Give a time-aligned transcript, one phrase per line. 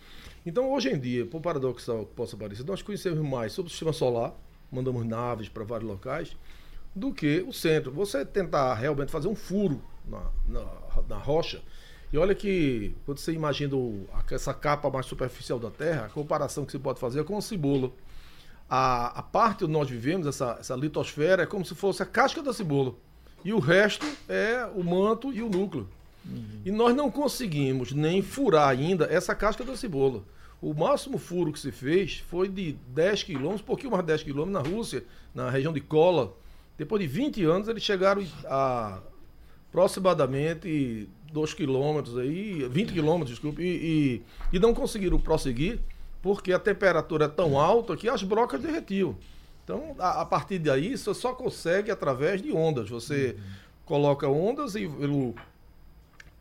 [0.44, 3.92] Então, hoje em dia, por paradoxal que possa parecer, nós conhecemos mais sobre o sistema
[3.92, 4.34] solar,
[4.70, 6.36] mandamos naves para vários locais,
[6.94, 7.90] do que o centro.
[7.92, 10.66] Você tentar realmente fazer um furo na, na,
[11.08, 11.62] na rocha,
[12.12, 13.74] e olha que, quando você imagina
[14.30, 17.40] essa capa mais superficial da Terra, a comparação que você pode fazer é com a
[17.40, 17.90] cebola.
[18.68, 22.42] A, a parte onde nós vivemos, essa, essa litosfera, é como se fosse a casca
[22.42, 22.94] da cebola.
[23.42, 25.88] E o resto é o manto e o núcleo.
[26.64, 30.22] E nós não conseguimos nem furar ainda essa casca da cebola.
[30.60, 34.62] O máximo furo que se fez foi de 10 quilômetros, pouquinho mais de 10 quilômetros
[34.62, 36.32] na Rússia, na região de Kola.
[36.78, 39.00] Depois de 20 anos, eles chegaram a
[39.68, 45.80] aproximadamente 2 quilômetros aí, 20 quilômetros, desculpe, e, e, não conseguiram prosseguir
[46.20, 49.16] porque a temperatura é tão alta que as brocas derretiam.
[49.64, 52.88] Então, a, a partir daí, você só consegue através de ondas.
[52.90, 53.36] Você
[53.84, 54.86] coloca ondas e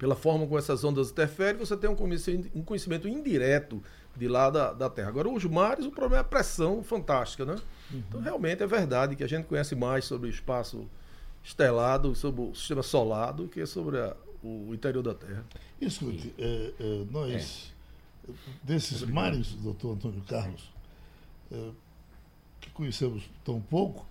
[0.01, 3.83] pela forma como essas ondas interferem, você tem um conhecimento, um conhecimento indireto
[4.17, 5.09] de lá da, da Terra.
[5.09, 7.55] Agora, os mares, o problema é a pressão fantástica, né?
[7.93, 10.87] Então, realmente é verdade que a gente conhece mais sobre o espaço
[11.43, 15.45] estelado, sobre o sistema solar, do que sobre a- o interior da Terra.
[15.79, 17.71] Escute, é, é, nós,
[18.63, 20.71] desses mares, doutor Antônio Carlos,
[21.51, 21.69] é,
[22.59, 24.03] que conhecemos tão pouco,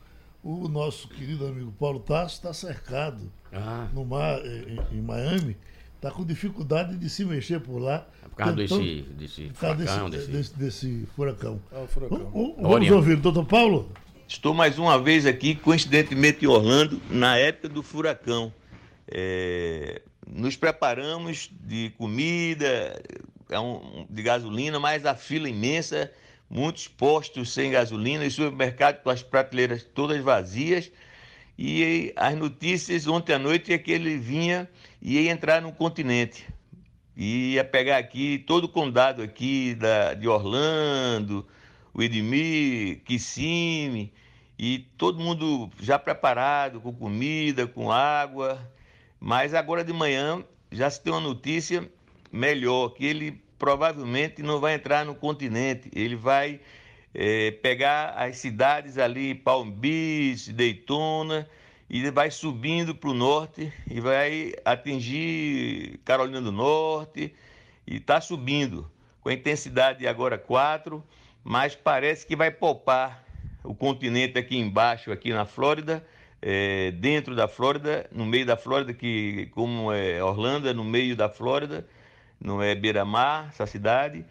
[0.42, 5.56] o nosso querido amigo Paulo Tasso está cercado Ah, no mar, em, em Miami,
[6.00, 8.06] está com dificuldade de se mexer por lá.
[8.24, 10.58] é por causa tentando- desse, desse por causa furacão, desse, desse...
[10.58, 11.60] desse, furacão.
[11.70, 12.18] Ah, o furacão.
[12.32, 13.92] Vamos, vamos- ouvir, doutor Paulo?
[14.26, 18.50] Estou mais uma vez aqui, coincidentemente em Orlando, na época do furacão.
[19.12, 23.02] É, nos preparamos de comida,
[23.50, 26.10] é um- de gasolina, mas a fila imensa,
[26.48, 30.90] muitos postos sem gasolina e supermercados com as prateleiras todas vazias.
[31.62, 34.66] E as notícias ontem à noite é que ele vinha
[34.98, 36.48] e ia entrar no continente.
[37.14, 41.46] E ia pegar aqui todo o condado aqui da, de Orlando,
[41.92, 44.10] o Edmir, Kissimmee,
[44.58, 48.58] e todo mundo já preparado, com comida, com água.
[49.20, 50.42] Mas agora de manhã
[50.72, 51.86] já se tem uma notícia
[52.32, 55.90] melhor, que ele provavelmente não vai entrar no continente.
[55.94, 56.58] Ele vai
[57.14, 61.48] eh, pegar as cidades ali, Palm Beach, Daytona,
[61.88, 67.34] e vai subindo para o norte e vai atingir Carolina do Norte
[67.86, 68.88] e está subindo.
[69.20, 71.02] Com a intensidade agora 4,
[71.42, 73.24] mas parece que vai poupar
[73.64, 76.06] o continente aqui embaixo, aqui na Flórida,
[76.40, 81.16] eh, dentro da Flórida, no meio da Flórida, que como é Orlando, é no meio
[81.16, 81.86] da Flórida,
[82.40, 84.24] não é beira-mar, essa cidade,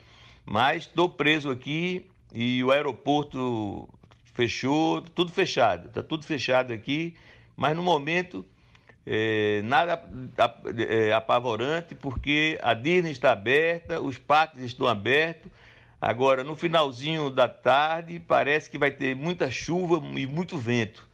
[0.45, 3.87] mas estou preso aqui e o aeroporto
[4.33, 7.15] fechou, tudo fechado, está tudo fechado aqui,
[7.55, 8.45] mas no momento
[9.05, 10.01] é, nada
[10.87, 15.51] é, apavorante, porque a Disney está aberta, os parques estão abertos.
[16.01, 21.07] Agora, no finalzinho da tarde, parece que vai ter muita chuva e muito vento.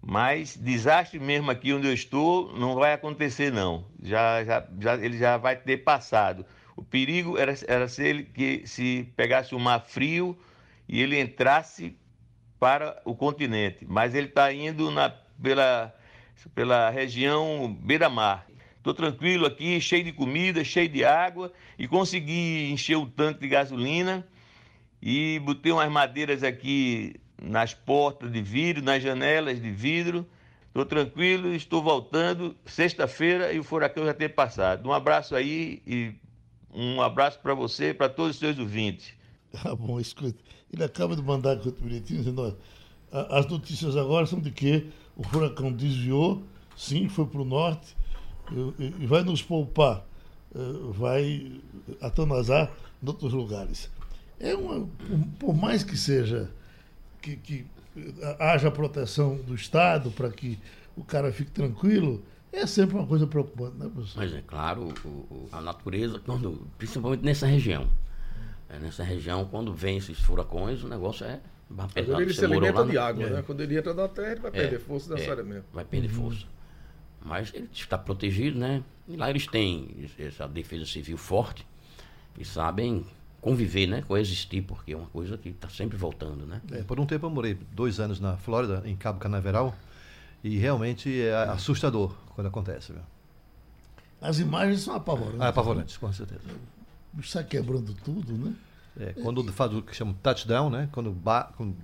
[0.00, 3.84] Mas desastre mesmo aqui onde eu estou não vai acontecer, não.
[4.02, 6.46] Já, já, já- ele já vai ter passado.
[6.76, 10.38] O perigo era, era se ele que se pegasse um mar frio
[10.88, 11.96] e ele entrasse
[12.58, 13.84] para o continente.
[13.86, 15.94] Mas ele está indo na, pela,
[16.54, 18.46] pela região beira-mar.
[18.76, 23.48] Estou tranquilo aqui, cheio de comida, cheio de água e consegui encher o tanque de
[23.48, 24.26] gasolina
[25.02, 30.26] e botei umas madeiras aqui nas portas de vidro, nas janelas de vidro,
[30.68, 34.88] Estou tranquilo, estou voltando sexta-feira e o furacão já tem passado.
[34.88, 36.14] Um abraço aí e
[36.72, 39.12] um abraço para você e para todos os seus ouvintes.
[39.64, 40.38] Ah, bom, escuta.
[40.72, 42.54] Ele acaba de mandar aqui outro bilhetinho dizendo:
[43.12, 46.42] ó, as notícias agora são de que o furacão desviou,
[46.76, 47.96] sim, foi para o norte
[48.78, 50.04] e, vai nos poupar,
[50.54, 50.58] eh,
[50.90, 51.60] vai
[52.00, 52.70] atanasar
[53.02, 53.90] em outros lugares.
[54.38, 54.86] É uma,
[55.38, 56.50] por mais que seja
[57.20, 57.66] que, que
[58.38, 60.58] haja proteção do Estado para que
[60.96, 62.22] o cara fique tranquilo,
[62.52, 64.18] é sempre uma coisa preocupante, né, professor?
[64.18, 67.88] Mas é claro, o, o, a natureza, quando, principalmente nessa região.
[68.68, 72.12] É, nessa região, quando vem esses furacões, o negócio é pesado.
[72.12, 73.30] Quando ele se alimenta de água, é.
[73.30, 73.42] né?
[73.42, 75.64] Quando ele entra na terra, ele vai perder é, força é, necessariamente.
[75.72, 76.14] Vai perder uhum.
[76.14, 76.46] força.
[77.24, 78.82] Mas ele está protegido, né?
[79.08, 81.66] E lá eles têm essa defesa civil forte
[82.38, 83.04] e sabem
[83.40, 84.02] conviver, né?
[84.02, 86.60] Coexistir, porque é uma coisa que está sempre voltando, né?
[86.72, 89.74] É, por um tempo eu morei dois anos na Flórida, em Cabo Canaveral,
[90.44, 92.92] e realmente é assustador quando acontece.
[92.92, 93.02] Viu?
[94.20, 95.40] As imagens são apavorantes.
[95.40, 96.42] Ah, apavorantes, com certeza.
[97.18, 98.54] Está quebrando tudo, né?
[98.98, 100.88] É, quando faz o que chama touchdown, né?
[100.92, 101.76] Quando, ba quando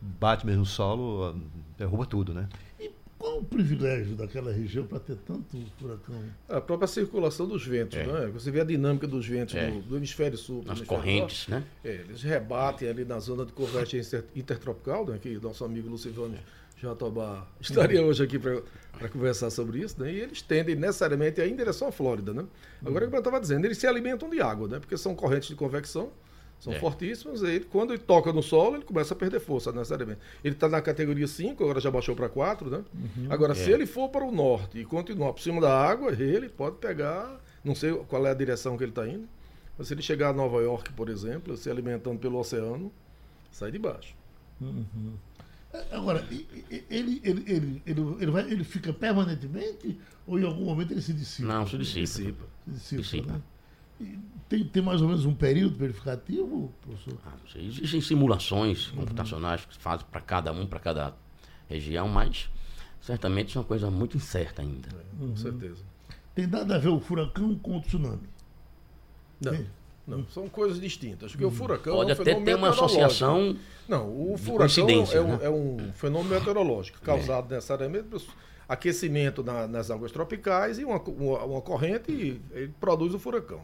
[0.00, 1.36] bate mesmo no solo,
[1.76, 2.48] derruba tudo, né?
[3.20, 6.24] Qual o privilégio daquela região para ter tanto furacão?
[6.48, 8.06] A própria circulação dos ventos, é.
[8.06, 8.30] né?
[8.32, 9.70] Você vê a dinâmica dos ventos é.
[9.70, 10.64] do, do, hemisfério sul.
[10.66, 11.50] As correntes, norte.
[11.50, 11.70] né?
[11.84, 15.18] É, eles rebatem ali na zona de convergência intertropical, né?
[15.20, 16.34] Que nosso amigo Lucivano
[16.80, 20.10] Jatobá estaria hoje aqui para conversar sobre isso, né?
[20.10, 22.46] E eles tendem necessariamente a ir em direção à Flórida, né?
[22.82, 24.80] Agora, como eu estava dizendo, eles se alimentam de água, né?
[24.80, 26.10] Porque são correntes de convecção,
[26.60, 26.78] são é.
[26.78, 30.20] fortíssimas, e quando ele toca no solo, ele começa a perder força, necessariamente.
[30.44, 32.84] Ele está na categoria 5, agora já baixou para 4, né?
[32.94, 33.26] Uhum.
[33.30, 33.54] Agora, é.
[33.54, 37.40] se ele for para o norte e continuar por cima da água, ele pode pegar,
[37.64, 39.26] não sei qual é a direção que ele está indo,
[39.78, 42.92] mas se ele chegar a Nova York, por exemplo, se alimentando pelo oceano,
[43.50, 44.14] sai de baixo.
[44.60, 45.14] Uhum.
[45.90, 46.46] Agora, ele,
[46.90, 51.48] ele, ele, ele, ele, vai, ele fica permanentemente ou em algum momento ele se dissipa?
[51.48, 52.00] Não, se dissipa.
[52.00, 52.44] dissipa.
[52.66, 53.32] Se dissipa, dissipa.
[53.32, 53.42] Né?
[54.48, 57.18] Tem, tem mais ou menos um período verificativo, professor?
[57.24, 58.96] Ah, existem simulações uhum.
[58.96, 61.14] computacionais que se fazem para cada um, para cada
[61.68, 62.50] região, mas
[63.00, 64.88] certamente isso é uma coisa muito incerta ainda.
[64.88, 65.84] É, com certeza.
[66.34, 68.28] Tem nada a ver o furacão com o tsunami?
[69.40, 69.52] Não.
[69.52, 69.66] Tem?
[70.06, 71.30] Não, são coisas distintas.
[71.30, 73.56] Porque o furacão Pode é um até ter uma associação.
[73.88, 75.38] Não, o furacão é um, né?
[75.42, 77.04] é um, fenômeno meteorológico é.
[77.04, 77.56] causado é.
[77.56, 78.22] necessariamente pelo
[78.68, 83.60] aquecimento na, nas águas tropicais e uma, uma, uma corrente e, ele produz o furacão.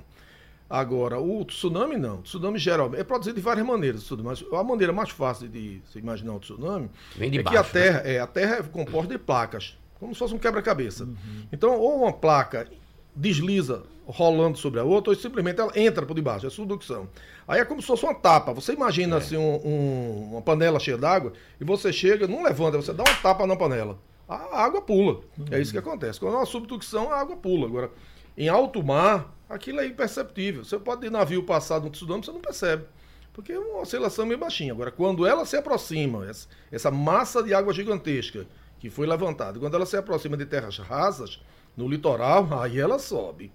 [0.68, 2.16] Agora, o tsunami não.
[2.18, 5.98] O tsunami geralmente é produzido de várias maneiras, mas a maneira mais fácil de se
[5.98, 8.14] imaginar o tsunami Vem de é baixo, que a Terra, né?
[8.14, 11.04] é, a Terra é composta de placas, como se fosse um quebra-cabeça.
[11.04, 11.46] Uhum.
[11.52, 12.68] Então, ou uma placa
[13.14, 17.08] desliza rolando sobre a outra, ou simplesmente ela entra por debaixo, é subducção.
[17.46, 18.52] Aí é como se fosse uma tapa.
[18.52, 19.18] Você imagina é.
[19.18, 23.14] assim um, um, uma panela cheia d'água e você chega, não levanta, você dá uma
[23.16, 23.98] tapa na panela.
[24.28, 25.20] A água pula.
[25.38, 25.46] Uhum.
[25.50, 26.18] É isso que acontece.
[26.18, 27.66] Quando é uma subducção, a água pula.
[27.66, 27.90] Agora,
[28.36, 30.64] em alto mar, aquilo é imperceptível.
[30.64, 32.84] Você pode de navio passar no tsunami, você não percebe.
[33.32, 34.72] Porque é uma oscilação meio baixinha.
[34.72, 36.26] Agora, quando ela se aproxima,
[36.72, 38.46] essa massa de água gigantesca
[38.78, 41.40] que foi levantada, quando ela se aproxima de terras rasas,
[41.76, 43.52] no litoral, aí ela sobe.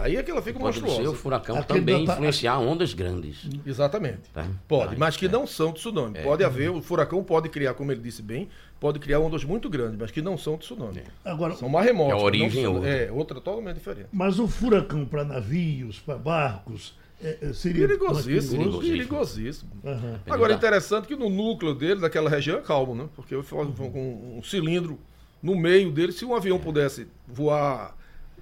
[0.00, 1.10] Aí é que ela fica Pode monstruosa.
[1.10, 2.14] o furacão Aquele também tá...
[2.14, 3.48] influenciar ondas grandes.
[3.64, 4.30] Exatamente.
[4.32, 4.46] Tá?
[4.66, 5.28] Pode, Vai, mas que é.
[5.28, 6.18] não são tsunami.
[6.18, 6.22] É.
[6.22, 8.48] Pode haver, o furacão pode criar, como ele disse bem,
[8.80, 10.98] pode criar ondas muito grandes, mas que não são tsunami.
[11.24, 11.30] É.
[11.30, 12.18] Agora, são maremotos.
[12.18, 12.88] É a origem é outra.
[12.88, 14.08] É, outra totalmente diferente.
[14.12, 18.58] Mas o furacão para navios, para barcos, é, é, seria perigosíssimo.
[18.58, 18.96] Perigosíssimo.
[18.96, 19.70] perigosíssimo.
[19.82, 20.18] Uhum.
[20.28, 23.08] Agora, é interessante que no núcleo dele, daquela região, é calmo, né?
[23.14, 24.98] Porque eu com um cilindro
[25.42, 27.96] no meio dele, se um avião pudesse voar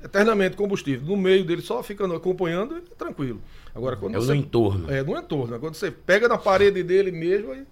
[0.05, 3.41] eternamente combustível, no meio dele só ficando acompanhando, é tranquilo.
[3.75, 4.91] Agora quando é você, no entorno.
[4.91, 5.59] É, no entorno.
[5.59, 7.65] Quando você pega na parede dele mesmo, aí,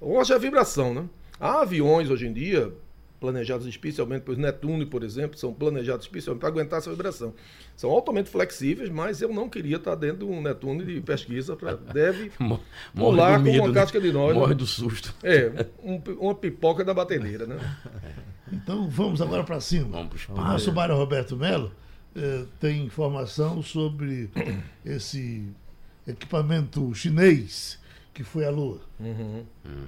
[0.00, 1.04] hoje é vibração, né?
[1.38, 2.72] Há aviões hoje em dia
[3.20, 7.32] planejados especialmente, pois Netuno, por exemplo, são planejados especialmente para aguentar essa vibração.
[7.74, 11.74] São altamente flexíveis, mas eu não queria estar dentro de um Netuno de pesquisa para
[11.92, 12.30] deve
[12.94, 13.74] pular com uma né?
[13.74, 14.34] casca de nós.
[14.34, 14.54] Morre né?
[14.54, 15.14] do susto.
[15.22, 17.58] É, um, uma pipoca da batedeira, né?
[18.52, 19.88] Então vamos agora para cima.
[19.88, 21.72] Vamos o nosso Mário Roberto Melo
[22.16, 24.30] eh, tem informação sobre
[24.84, 25.48] esse
[26.06, 27.78] equipamento chinês
[28.12, 28.80] que foi à Lua.
[29.00, 29.44] Uhum.
[29.66, 29.86] Hum.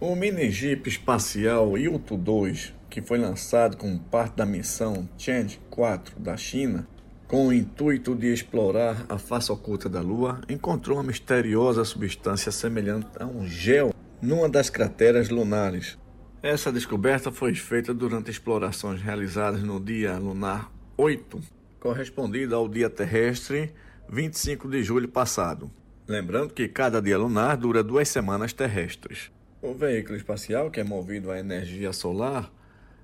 [0.00, 6.18] O mini jeep espacial Yutu 2, que foi lançado como parte da missão Change 4
[6.18, 6.88] da China,
[7.28, 13.06] com o intuito de explorar a face oculta da Lua, encontrou uma misteriosa substância semelhante
[13.20, 15.96] a um gel numa das crateras lunares.
[16.42, 21.40] Essa descoberta foi feita durante explorações realizadas no dia lunar 8,
[21.78, 23.72] correspondido ao dia terrestre
[24.08, 25.70] 25 de julho passado.
[26.08, 29.30] Lembrando que cada dia lunar dura duas semanas terrestres.
[29.62, 32.52] O veículo espacial, que é movido a energia solar,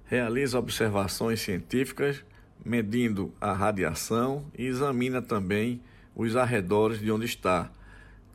[0.07, 2.25] realiza observações científicas,
[2.65, 5.81] medindo a radiação e examina também
[6.13, 7.71] os arredores de onde está.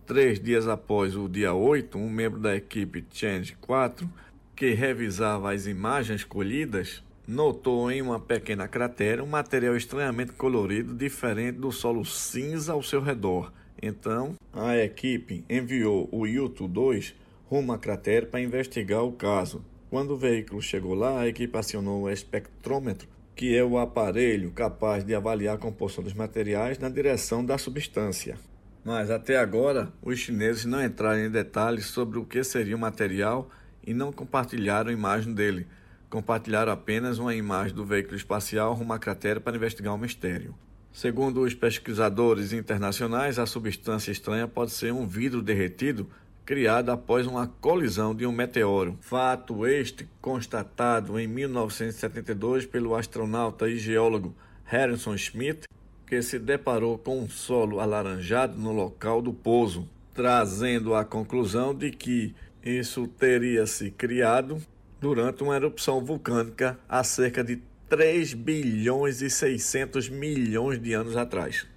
[0.05, 4.09] Três dias após o dia 8, um membro da equipe Change 4,
[4.55, 11.57] que revisava as imagens colhidas, notou em uma pequena cratera um material estranhamente colorido diferente
[11.57, 13.51] do solo cinza ao seu redor.
[13.81, 17.15] Então, a equipe enviou o Yuto 2
[17.49, 19.63] rumo à cratera para investigar o caso.
[19.89, 25.03] Quando o veículo chegou lá, a equipe acionou o espectrômetro, que é o aparelho capaz
[25.03, 28.37] de avaliar a composição dos materiais na direção da substância.
[28.83, 33.49] Mas até agora, os chineses não entraram em detalhes sobre o que seria o material
[33.85, 35.67] e não compartilharam imagem dele
[36.13, 40.53] compartilharam apenas uma imagem do veículo espacial rumo à cratera para investigar o mistério.
[40.91, 46.07] Segundo os pesquisadores internacionais, a substância estranha pode ser um vidro derretido
[46.45, 48.95] criado após uma colisão de um meteoro.
[49.01, 54.35] Fato este constatado em 1972 pelo astronauta e geólogo
[54.65, 55.67] Harrison Schmitt,
[56.05, 61.89] que se deparou com um solo alaranjado no local do pouso, trazendo a conclusão de
[61.89, 64.61] que isso teria se criado
[65.01, 71.67] durante uma erupção vulcânica há cerca de 3 bilhões e 600 milhões de anos atrás.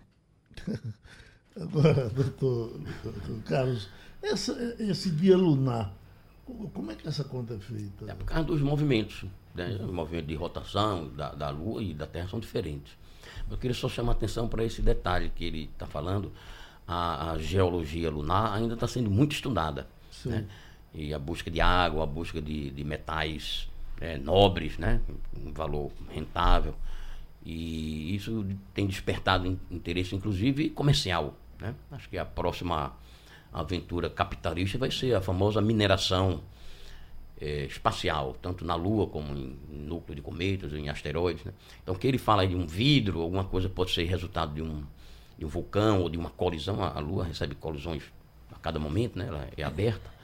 [1.61, 3.89] Agora, doutor, doutor Carlos,
[4.23, 5.93] essa, esse dia lunar,
[6.73, 8.11] como é que essa conta é feita?
[8.11, 9.25] É por causa dos movimentos.
[9.55, 9.79] Né?
[9.83, 12.97] Os movimentos de rotação da, da Lua e da Terra são diferentes.
[13.51, 16.33] Eu queria só chamar a atenção para esse detalhe que ele está falando.
[16.87, 19.89] A, a, geologia lunar ainda está sendo muito estudada.
[20.25, 20.47] Né?
[20.97, 23.69] E a busca de água, a busca de, de metais
[24.01, 25.01] é, nobres, né?
[25.37, 26.75] um valor rentável.
[27.45, 31.35] E isso tem despertado interesse, inclusive comercial.
[31.61, 31.75] Né?
[31.93, 32.97] Acho que a próxima
[33.53, 36.43] aventura capitalista vai ser a famosa mineração
[37.39, 41.45] é, espacial, tanto na Lua como em, núcleo de cometas, em asteroides.
[41.45, 41.53] Né?
[41.83, 44.83] Então, que ele fala de um vidro, alguma coisa pode ser resultado de um,
[45.39, 46.83] de um vulcão ou de uma colisão.
[46.83, 48.03] A, a Lua recebe colisões
[48.51, 49.27] a cada momento, né?
[49.29, 50.16] ela é aberta.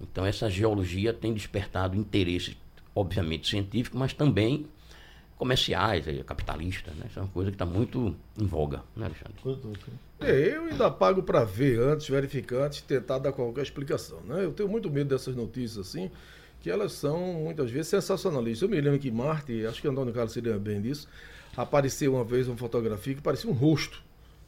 [0.00, 2.56] Então, essa geologia tem despertado interesse,
[2.94, 4.66] obviamente, científico, mas também
[5.36, 6.94] comerciais, eh, capitalistas.
[6.94, 7.06] Né?
[7.08, 9.34] Isso é uma coisa que está muito em voga, né, Alexandre?
[10.20, 14.20] É, eu ainda pago para ver antes, verificar antes, tentar dar qualquer explicação.
[14.22, 14.44] Né?
[14.44, 16.10] Eu tenho muito medo dessas notícias assim,
[16.60, 18.62] que elas são muitas vezes sensacionalistas.
[18.62, 21.06] Eu me lembro que Marte, acho que Antônio Carlos se lembra bem disso,
[21.56, 24.02] apareceu uma vez uma fotografia que parecia um rosto.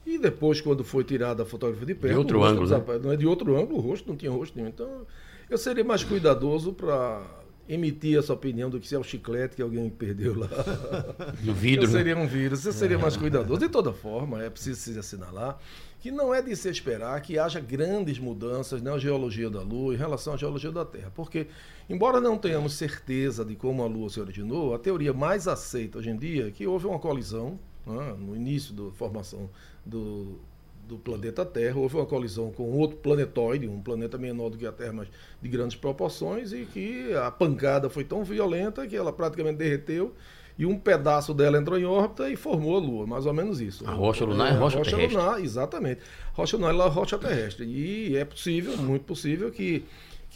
[0.09, 2.83] E depois, quando foi tirada a fotografia de perto, de outro ângulo, né?
[3.03, 4.71] não é de outro ângulo, o rosto não tinha rosto nenhum.
[4.71, 5.07] Então,
[5.51, 7.23] eu seria mais cuidadoso para
[7.69, 10.49] emitir essa opinião do que se é o chiclete que alguém perdeu lá.
[11.47, 11.85] o vidro.
[11.85, 13.61] Eu seria um vírus, eu seria mais cuidadoso.
[13.61, 15.59] De toda forma, é preciso se assinalar
[16.01, 19.97] que não é de se esperar que haja grandes mudanças na geologia da Lua em
[19.97, 21.13] relação à geologia da Terra.
[21.15, 21.49] Porque,
[21.87, 26.09] embora não tenhamos certeza de como a Lua se originou, a teoria mais aceita hoje
[26.09, 29.49] em dia é que houve uma colisão né, no início da formação
[29.85, 30.39] do,
[30.87, 34.73] do planeta Terra, houve uma colisão com outro planetóide, um planeta menor do que a
[34.73, 35.09] Terra, mas
[35.41, 40.15] de grandes proporções, e que a pancada foi tão violenta que ela praticamente derreteu
[40.59, 43.89] e um pedaço dela entrou em órbita e formou a Lua, mais ou menos isso.
[43.89, 45.17] A rocha lunar é, é rocha, rocha terrestre.
[45.17, 46.01] lunar, exatamente.
[46.33, 47.65] Rocha lunar é rocha terrestre.
[47.65, 49.85] E é possível, muito possível, que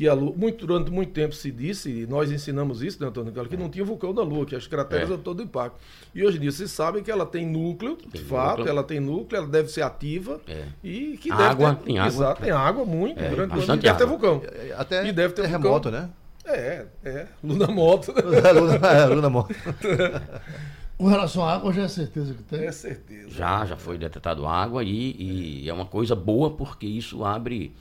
[0.03, 3.33] que a Lua, muito, durante muito tempo se disse, e nós ensinamos isso, né, Antônio
[3.49, 5.17] que não tinha vulcão da Lua, que as crateras é.
[5.17, 5.77] todo impacto.
[6.13, 8.69] E hoje em dia vocês sabem que ela tem núcleo, de fato, núcleo.
[8.69, 10.65] ela tem núcleo, ela deve ser ativa é.
[10.83, 12.09] e que água, deve ter, tem água.
[12.09, 14.43] Exato, tem água muito, é, durante o ano, deve ter vulcão.
[14.45, 15.93] É, até e deve ter terremoto, vulcão.
[15.93, 16.11] né?
[16.45, 17.27] É, é.
[17.45, 18.13] Luna Moto.
[18.19, 19.55] Luna, é, Luna Moto.
[20.99, 22.65] Com relação à água, já é certeza que tem?
[22.65, 23.31] É certeza.
[23.31, 27.73] Já, já foi detectado água e, e é uma coisa boa porque isso abre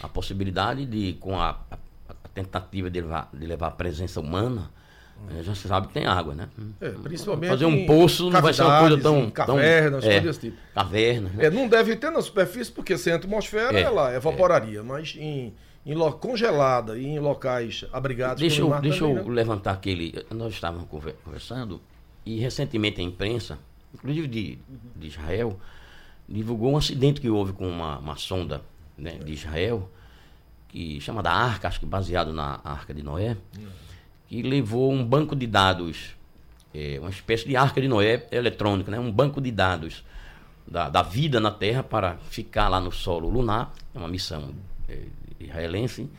[0.00, 4.70] a possibilidade de, com a, a, tentativa de levar, de levar a presença humana,
[5.18, 5.42] hum.
[5.42, 6.48] já se sabe que tem água, né?
[6.80, 9.30] É, principalmente Fazer um poço não vai ser uma coisa tão.
[9.30, 10.56] Cavernas, tão, é, coisas tipo.
[10.74, 11.32] Cavernas.
[11.32, 11.46] Né?
[11.46, 14.82] É, não deve ter na superfície, porque sem atmosfera é, ela evaporaria, é.
[14.82, 15.54] mas em.
[15.86, 19.30] Em lo, congelada e em locais abrigados deixa eu, deixa também, eu né?
[19.30, 20.86] levantar aquele nós estávamos
[21.24, 21.80] conversando
[22.26, 23.58] e recentemente a imprensa
[23.94, 24.58] inclusive de,
[24.96, 25.58] de Israel
[26.28, 28.60] divulgou um acidente que houve com uma, uma sonda
[28.98, 29.90] né, de Israel,
[30.68, 33.36] que chamada Arca, acho que baseado na Arca de Noé,
[34.26, 36.16] que levou um banco de dados,
[36.74, 40.04] é, uma espécie de Arca de Noé eletrônica, né, um banco de dados
[40.66, 44.54] da, da vida na Terra para ficar lá no solo lunar, é uma missão
[44.88, 45.04] é,
[45.40, 46.10] israelense,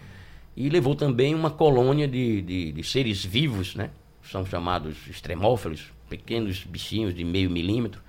[0.58, 3.92] e levou também uma colônia de, de, de seres vivos, né,
[4.24, 8.02] são chamados extremófilos, pequenos bichinhos de meio milímetro,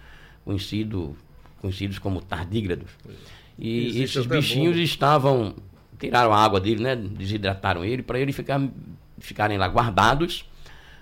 [0.45, 1.17] conhecido,
[1.61, 2.91] conhecidos como tardígrados.
[3.61, 4.83] E Existe esses bichinhos bom.
[4.83, 5.55] estavam.
[5.99, 6.97] Tiraram a água dele, né?
[6.97, 8.61] Desidrataram ele, para ele ficar,
[9.19, 10.47] ficarem lá guardados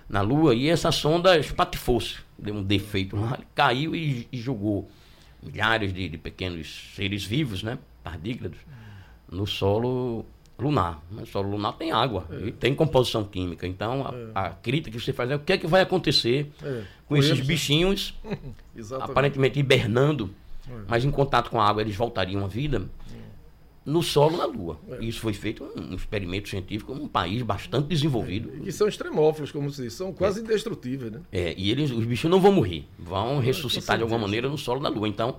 [0.09, 4.89] na Lua e essa sonda espatifou-se, deu um defeito lá, caiu e, e jogou
[5.41, 8.57] milhares de, de pequenos seres vivos, né, tardígrados,
[9.31, 10.25] no solo
[10.57, 11.01] lunar.
[11.15, 13.65] O solo lunar tem água e tem composição química.
[13.67, 16.81] Então, a, a crítica que você faz é o que é que vai acontecer É.
[17.07, 17.47] com esses eles, né?
[17.47, 18.13] bichinhos
[18.99, 20.29] aparentemente hibernando,
[20.87, 22.89] mas em contato com a água eles voltariam à vida
[23.85, 24.77] no solo na Lua.
[25.01, 28.51] Isso foi feito um, experimento científico num país bastante desenvolvido.
[28.57, 31.21] E que são extremófilos, como se diz, são quase indestrutíveis, né?
[31.31, 34.79] É, e eles, os bichos não vão morrer, vão ressuscitar de alguma maneira no solo
[34.79, 35.07] da Lua.
[35.07, 35.37] Então,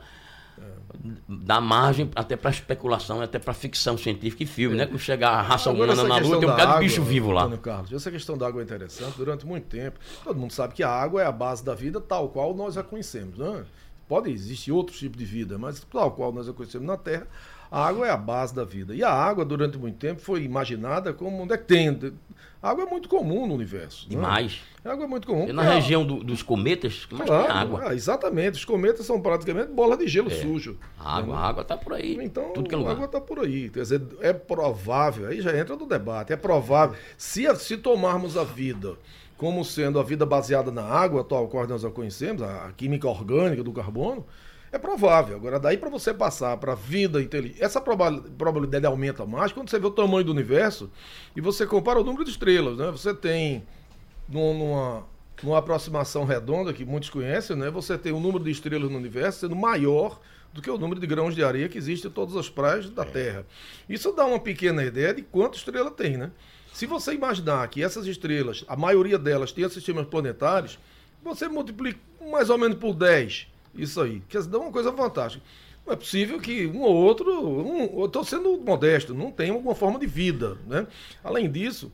[1.29, 4.87] dá margem até para especulação, até para ficção científica e filme, né?
[4.87, 7.31] Quando chegar a raça Agora, humana na Lua, tem um da bocado de bicho vivo
[7.31, 7.57] lá.
[7.59, 9.17] Carlos, essa questão da água é interessante.
[9.17, 12.29] Durante muito tempo, todo mundo sabe que a água é a base da vida tal
[12.31, 13.39] qual nós a conhecemos.
[13.39, 13.65] Né?
[14.11, 17.29] Pode existir outros tipos de vida, mas tal qual nós a conhecemos na Terra,
[17.71, 18.93] a água é a base da vida.
[18.93, 21.97] E a água, durante muito tempo, foi imaginada como onde é que tem.
[22.61, 24.07] A água é muito comum no universo.
[24.09, 24.17] né?
[24.17, 24.61] Demais.
[24.85, 25.49] A água é muito comum.
[25.49, 27.83] E na a- região do- dos cometas, que mais Claro, tem água.
[27.87, 28.55] ah, exatamente.
[28.59, 30.77] Os cometas são praticamente bola de gelo sujo.
[30.99, 32.19] A água, a água tá por aí.
[32.21, 32.95] Então, tudo que é a lugar.
[32.95, 33.71] água está por aí.
[33.71, 38.37] Quer dizer, é provável, aí já entra no debate, é provável, se, a- se tomarmos
[38.37, 38.97] a vida
[39.41, 43.65] como sendo a vida baseada na água, tal qual nós a conhecemos, a, química orgânica
[43.65, 44.27] do carbono,
[44.71, 45.35] é provável.
[45.35, 49.71] Agora, daí para você passar para a vida inteligente, essa proba- probabilidade aumenta mais quando
[49.71, 50.91] você vê o tamanho do universo
[51.35, 52.77] e você compara o número de estrelas.
[52.77, 52.91] Né?
[52.91, 53.65] Você tem,
[54.29, 55.07] num- numa,
[55.43, 57.71] numa aproximação redonda, que muitos conhecem, né?
[57.71, 60.21] você tem o número de estrelas no universo sendo maior
[60.53, 63.07] do que o número de grãos de areia que existe em todas as praias da
[63.07, 63.47] Terra.
[63.89, 66.31] Isso dá uma pequena ideia de quanto estrela tem, né?
[66.81, 70.79] Se você imaginar que essas estrelas, a maioria delas tem sistemas planetários,
[71.23, 72.01] você multiplica
[72.33, 74.23] mais ou menos por 10 isso aí.
[74.31, 75.45] Quer dizer, dá uma coisa fantástica.
[75.85, 79.75] Não é possível que um ou outro, um, eu estou sendo modesto, não tenha alguma
[79.75, 80.87] forma de vida, né?
[81.23, 81.93] Além disso,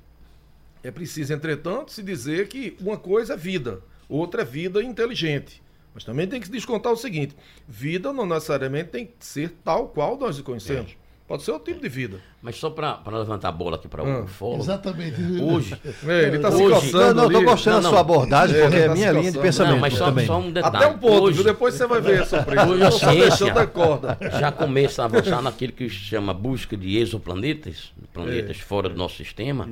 [0.84, 5.60] é preciso, entretanto, se dizer que uma coisa é vida, outra é vida inteligente.
[5.92, 7.34] Mas também tem que se descontar o seguinte:
[7.66, 10.96] vida não necessariamente tem que ser tal qual nós conhecemos.
[11.28, 12.20] Pode ser outro tipo de vida.
[12.40, 14.60] Mas só para levantar a bola aqui para Ah, o fórum.
[14.60, 15.20] Exatamente.
[15.42, 15.76] Hoje.
[16.06, 17.14] É, ele está se coçando.
[17.14, 17.44] Não, não, ali.
[17.44, 19.80] gostando da sua abordagem, É, porque é tá a minha se linha de pensamento Não,
[19.80, 20.26] mas só, também.
[20.26, 20.76] só um detalhe.
[20.76, 21.44] Até um ponto, Hoje- viu?
[21.44, 22.66] Depois você vai ver a surpresa.
[22.68, 24.18] Hoje a ciência deixando a corda.
[24.38, 28.60] já começa a avançar naquilo que se chama busca de exoplanetas, planetas É.
[28.62, 29.68] fora do nosso sistema.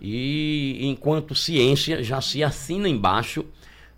[0.00, 3.44] E enquanto ciência já se assina embaixo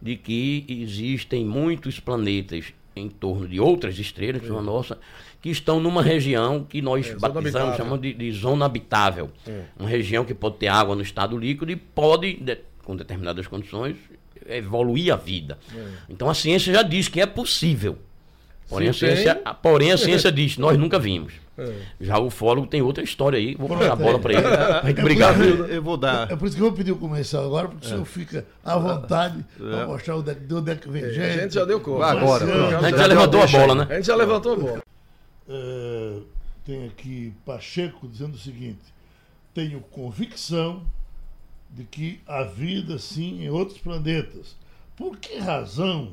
[0.01, 4.99] de que existem muitos planetas em torno de outras estrelas, como a nossa,
[5.43, 9.31] que estão numa região que nós É, batizamos, chamamos de, de zona habitável.
[9.47, 9.65] É.
[9.79, 13.97] Uma região que pode ter água no estado líquido e pode, de- com determinadas condições,
[14.49, 15.59] evoluir a vida.
[16.09, 17.99] Então a ciência já diz que é possível.
[18.69, 21.35] Porém, a Se tem- ciência, a- porém, a ciência diz, nós nunca vimos.
[21.59, 21.75] É.
[22.01, 23.55] Já o fólogo tem outra história aí.
[23.55, 24.21] Vou passar a bola é.
[24.21, 24.43] para ele.
[24.89, 25.35] Gente É brigar.
[25.35, 26.31] porque- Eu, eu vou dar.
[26.31, 28.77] É por isso que eu vou pedir o comercial agora, porque o senhor fica à
[28.77, 31.39] vontade para mostrar onde é, onde é que vem É, gente.
[31.39, 32.05] a gente já deu conta.
[32.07, 32.45] Agora.
[32.45, 33.79] A gente Já já levantou a bola, aí.
[33.79, 33.87] né?
[33.91, 34.83] A gente já levantou a bola.
[35.49, 36.19] É,
[36.65, 38.81] tem aqui Pacheco dizendo o seguinte:
[39.55, 40.83] tenho convicção
[41.71, 44.57] de que há vida sim em outros planetas.
[44.97, 46.13] Por que razão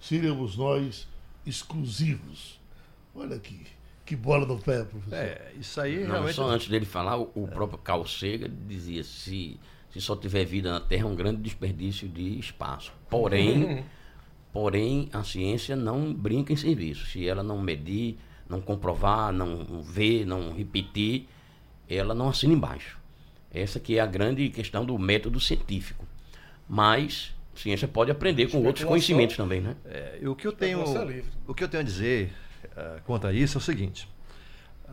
[0.00, 1.06] seríamos nós
[1.46, 2.58] exclusivos?
[3.14, 3.60] Olha aqui,
[4.12, 5.16] que bola no pé, professor.
[5.16, 6.34] É, isso aí Não, realmente.
[6.34, 9.58] só antes dele falar, o, o próprio Carl Sagan dizia se,
[9.90, 12.92] se só tiver vida na Terra é um grande desperdício de espaço.
[13.08, 13.84] Porém,
[14.52, 17.06] porém, a ciência não brinca em serviço.
[17.06, 21.26] Se ela não medir, não comprovar, não ver, não repetir,
[21.88, 22.98] ela não assina embaixo.
[23.50, 26.06] Essa que é a grande questão do método científico.
[26.68, 29.74] Mas a ciência pode aprender com outros conhecimentos também, né?
[29.86, 32.30] É, o que eu tenho, é o que eu tenho a dizer
[32.76, 34.08] ah, quanto a isso é o seguinte: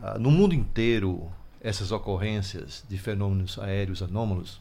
[0.02, 1.30] ah, no mundo inteiro,
[1.60, 4.60] essas ocorrências de fenômenos aéreos anômalos,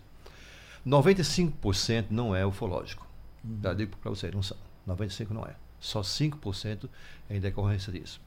[0.86, 3.08] 95% não é ufológico.
[3.64, 4.58] Já digo para vocês, não são.
[4.88, 5.56] 95% não é.
[5.80, 6.90] Só 5%
[7.30, 8.20] é em decorrência disso.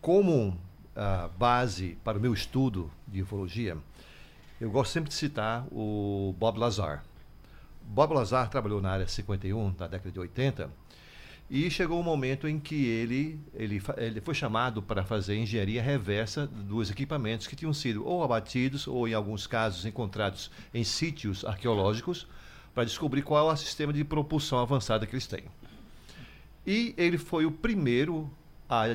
[0.00, 0.58] Como
[0.94, 3.76] ah, base para o meu estudo de ufologia,
[4.60, 7.04] eu gosto sempre de citar o Bob Lazar.
[7.82, 10.70] Bob Lazar trabalhou na área 51, na década de 80,
[11.50, 16.46] e chegou um momento em que ele, ele, ele foi chamado para fazer engenharia reversa
[16.46, 22.28] dos equipamentos que tinham sido ou abatidos ou, em alguns casos, encontrados em sítios arqueológicos
[22.72, 25.42] para descobrir qual é o sistema de propulsão avançada que eles têm.
[26.64, 28.30] E ele foi o primeiro
[28.68, 28.94] a,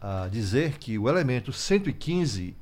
[0.00, 2.54] a dizer que o elemento 115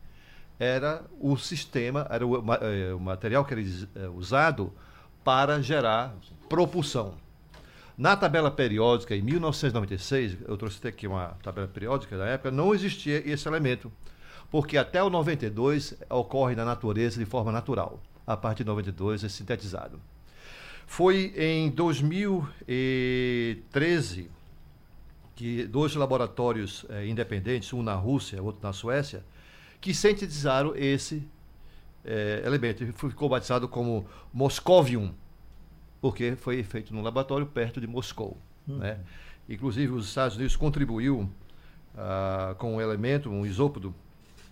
[0.59, 4.73] era o sistema, era o, eh, o material que era eh, usado
[5.23, 6.17] para gerar
[6.49, 7.23] propulsão.
[7.97, 13.23] Na tabela periódica, em 1996, eu trouxe aqui uma tabela periódica da época, não existia
[13.25, 13.93] esse elemento,
[14.51, 18.03] porque até o 92 ocorre na natureza de forma natural.
[18.27, 20.01] A partir de 92 é sintetizado.
[20.87, 24.29] Foi em 2013
[25.37, 29.25] que dois laboratórios eh, independentes, um na Rússia, outro na Suécia,
[29.81, 31.27] que sintetizaram esse
[32.05, 32.85] eh, elemento.
[32.85, 35.13] Ele ficou batizado como Moscovium,
[36.05, 38.37] porque foi feito num laboratório perto de Moscou.
[38.69, 38.99] Né?
[39.49, 41.31] Inclusive, os Estados Unidos contribuiu
[41.97, 43.95] ah, com um elemento, um isópodo,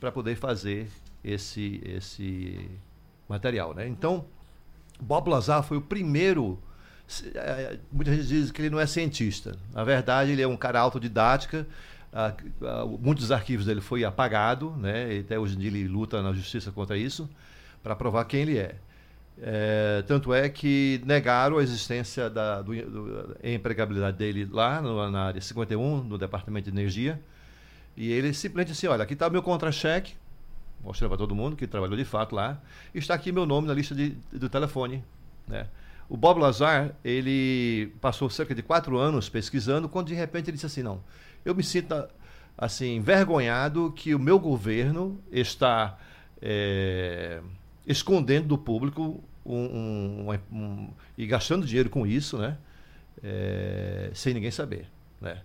[0.00, 0.88] para poder fazer
[1.22, 2.70] esse, esse
[3.28, 3.74] material.
[3.74, 3.86] Né?
[3.86, 4.24] Então,
[4.98, 6.58] Bob Lazar foi o primeiro.
[7.22, 9.54] eh, Muita gente diz que ele não é cientista.
[9.74, 11.66] Na verdade, ele é um cara autodidática.
[12.14, 15.18] ah, ah, muitos arquivos dele foi apagado, né?
[15.18, 17.28] Até hoje em dia ele luta na justiça contra isso,
[17.82, 18.76] para provar quem ele é.
[19.40, 25.24] Eh, tanto é que negaram a existência da do, do, empregabilidade dele lá no, na
[25.24, 27.20] área 51, no Departamento de Energia.
[27.96, 30.14] E ele simplesmente disse: Olha, aqui está o meu contra-cheque,
[30.82, 32.60] mostrando para todo mundo que trabalhou de fato lá.
[32.94, 35.02] Está aqui meu nome na lista de, do telefone.
[35.46, 35.66] Né?
[36.08, 40.66] O Bob Lazar, ele passou cerca de quatro anos pesquisando, quando de repente ele disse
[40.66, 41.02] assim, não,
[41.44, 41.94] eu me sinto
[42.56, 45.98] assim, envergonhado que o meu governo está
[46.40, 47.40] eh,
[47.86, 52.56] escondendo do público um, um- um- e gastando dinheiro com isso, né?
[53.22, 54.86] Eh, sem ninguém saber,
[55.20, 55.40] né?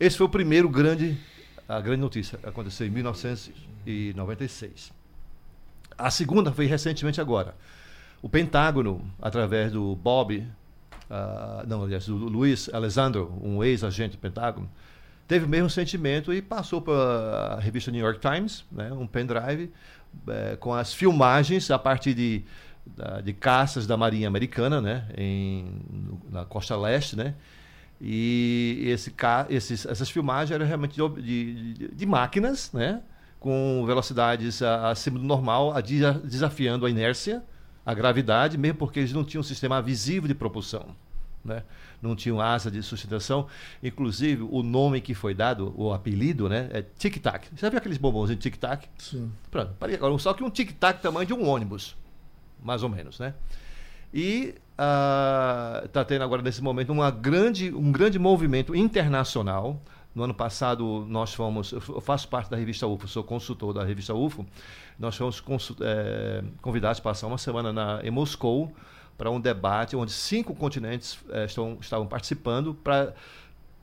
[0.00, 1.16] Esse foi o primeiro grande,
[1.68, 4.92] a grande notícia, aconteceu em 1996.
[5.96, 7.54] A segunda foi recentemente agora.
[8.20, 10.46] O Pentágono, através do Bob,
[11.10, 14.68] ah, não, aliás, do Luiz Alessandro, um ex-agente do Pentágono,
[15.28, 19.72] teve o mesmo sentimento e passou para a revista New York Times, né, um pendrive,
[20.28, 22.44] eh, com as filmagens a partir de,
[23.24, 25.80] de caças da Marinha Americana, né, em,
[26.30, 27.34] na costa leste, né,
[28.04, 29.14] e esse,
[29.48, 33.00] esses, essas filmagens eram realmente de, de- de- máquinas, né?
[33.38, 35.72] Com velocidades acima do normal,
[36.24, 37.44] desafiando a inércia,
[37.86, 40.96] a gravidade, mesmo porque eles não tinham um sistema visível de propulsão.
[41.44, 41.62] Né?
[42.02, 43.46] Não tinham asa de sustentação.
[43.80, 46.68] Inclusive, o nome que foi dado, o apelido, né?
[46.72, 47.48] É tic-tac.
[47.48, 48.88] Você já viu aqueles bombons de tic-tac?
[48.98, 49.30] Sim.
[49.50, 50.18] Pronto, agora.
[50.18, 51.96] Só que um tic-tac tamanho de um ônibus,
[52.60, 53.34] mais ou menos, né?
[54.12, 54.54] E
[55.84, 59.80] está tendo agora, nesse momento, uma grande, um grande movimento internacional.
[60.14, 61.72] No ano passado, nós fomos.
[61.72, 64.44] Eu faço parte da revista UFO, sou consultor da revista UFO.
[64.98, 65.42] Nós fomos
[65.80, 68.70] eh, convidados a passar uma semana na, em Moscou
[69.22, 73.14] para um debate onde cinco continentes eh, estão, estavam participando pra,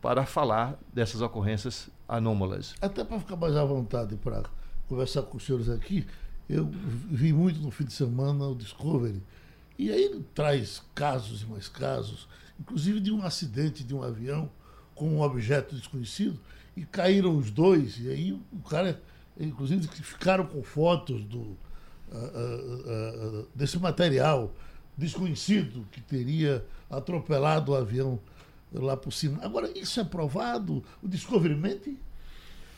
[0.01, 2.75] para falar dessas ocorrências anômalas.
[2.81, 4.43] Até para ficar mais à vontade para
[4.89, 6.05] conversar com os senhores aqui,
[6.49, 9.23] eu vi muito no fim de semana o Discovery.
[9.77, 12.27] E aí ele traz casos e mais casos,
[12.59, 14.51] inclusive de um acidente de um avião
[14.93, 16.37] com um objeto desconhecido,
[16.75, 19.01] e caíram os dois, e aí o cara,
[19.39, 21.55] inclusive, ficaram com fotos do,
[22.11, 22.41] ah, ah,
[22.85, 24.53] ah, desse material
[24.99, 28.19] desconhecido que teria atropelado o avião
[28.71, 29.39] lá por cima.
[29.41, 30.83] Agora, isso é provado?
[31.01, 31.97] O Discovery mente?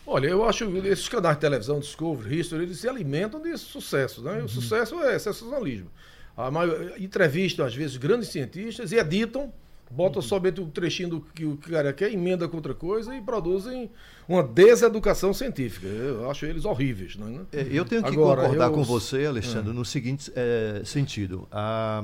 [0.06, 4.22] Olha, eu acho que esses canais de televisão, Discovery, History, eles se alimentam de sucesso,
[4.22, 4.40] né?
[4.40, 5.90] E o sucesso é sensacionalismo.
[6.36, 6.50] A
[6.98, 9.54] entrevistam, às vezes, grandes cientistas e editam,
[9.92, 13.90] botam somente um trechinho do que o cara quer, emenda com outra coisa e produzem
[14.28, 15.86] uma deseducação científica.
[15.88, 17.42] Eu acho eles horríveis, né?
[17.52, 21.48] É, Eu tenho que Agora, concordar eu- com você, Alexandre, no seguinte é, sentido.
[21.52, 22.04] Ah,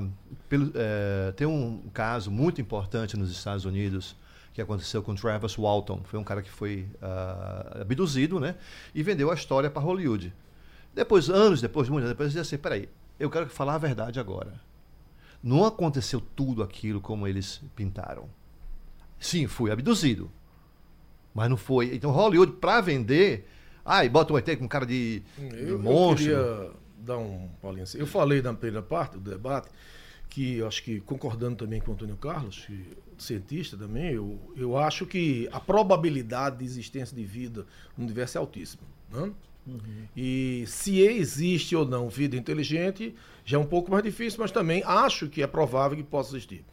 [0.50, 4.16] pelo- é, tem um caso muito importante nos Estados Unidos
[4.54, 6.02] que aconteceu com Travis Walton.
[6.04, 8.56] Foi um cara que foi ah, abduzido, né?
[8.94, 10.34] E vendeu a história para Hollywood.
[10.94, 14.20] Depois, anos depois, muitos anos depois, ele disse assim, peraí, eu quero falar a verdade
[14.20, 14.54] agora.
[15.42, 18.30] Não aconteceu tudo aquilo como eles pintaram.
[19.20, 20.32] Sim, fui abduzido.
[21.34, 21.96] Mas não foi.
[21.96, 23.48] Então, Hollywood, para vender.
[23.86, 26.18] Ai, bota um ET com cara de, de Eu, eu monstro.
[26.26, 29.70] queria dar um Paulinho, assim, Eu falei na primeira parte do debate
[30.30, 34.78] que eu acho que concordando também com o Antônio Carlos, que cientista também, eu, eu
[34.78, 37.66] acho que a probabilidade de existência de vida
[37.98, 38.84] no universo é altíssima.
[39.10, 39.32] Né?
[40.16, 43.14] E se existe ou não vida inteligente,
[43.46, 46.66] já é um pouco mais difícil, mas também acho que é provável que possa existir.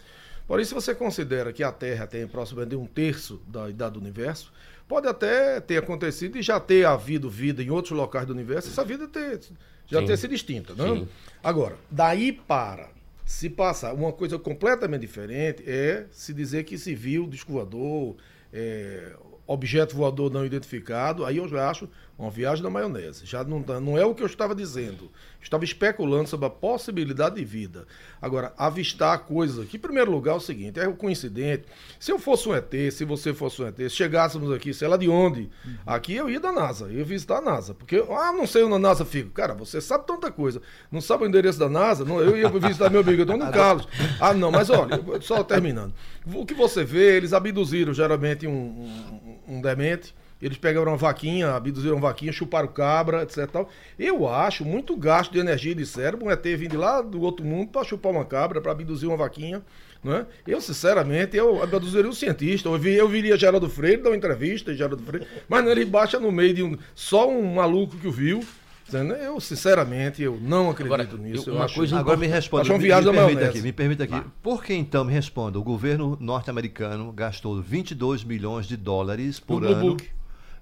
[0.46, 4.52] Porém, se você considera que a Terra tem aproximadamente um terço da idade do universo,
[4.86, 8.84] pode até ter acontecido e já ter havido vida em outros locais do universo, essa
[8.84, 9.40] vida ter,
[9.86, 10.06] já Sim.
[10.06, 10.74] ter sido extinta.
[10.74, 10.98] Não?
[10.98, 11.08] Sim.
[11.42, 12.90] Agora, daí para
[13.24, 18.16] se passar uma coisa completamente diferente é se dizer que se viu disco voador,
[18.52, 19.14] é,
[19.46, 23.26] objeto voador não identificado, aí eu já acho uma viagem da maionese.
[23.26, 25.10] Já não, tá- não é o que eu estava dizendo.
[25.42, 27.86] Estava especulando sobre a possibilidade de vida.
[28.22, 31.64] Agora, avistar coisas aqui, em primeiro lugar, é o seguinte: é o coincidente.
[32.00, 34.96] Se eu fosse um ET, se você fosse um ET, se chegássemos aqui, sei lá
[34.96, 35.50] de onde,
[35.86, 37.74] aqui eu ia da NASA, eu ia visitar a NASA.
[37.74, 39.28] Porque, ah, não sei onde a NASA fica.
[39.34, 40.62] Cara, você sabe tanta coisa.
[40.90, 42.04] Não sabe o endereço da NASA?
[42.04, 43.86] Não, eu ia visitar meu amigo Antônio Carlos.
[44.20, 45.92] Ah, não, mas olha, só terminando.
[46.32, 50.14] O que você vê, eles abduziram geralmente um, um, um demente.
[50.44, 53.46] Eles pegaram uma vaquinha, abduziram uma vaquinha, chuparam cabra, etc.
[53.50, 53.66] Tal.
[53.98, 57.46] Eu acho muito gasto de energia e de cérebro um ET vindo lá do outro
[57.46, 59.62] mundo para chupar uma cabra, para abduzir uma vaquinha.
[60.04, 60.26] Né?
[60.46, 62.68] Eu, sinceramente, eu abduziria um cientista.
[62.68, 65.86] Eu, vi, eu viria Geraldo Freire, dar uma entrevista em Geraldo Freire, mas não, ele
[65.86, 66.76] baixa no meio de um.
[66.94, 68.44] Só um maluco que o viu.
[68.92, 71.48] Eu, sinceramente, eu não acredito Agora, nisso.
[71.48, 74.22] eu- uma acho- coisa Agora me responda, me, me permita aqui, me permita aqui.
[74.42, 75.58] Por que então me responda?
[75.58, 79.96] O governo norte-americano gastou 22 milhões de dólares por No ano.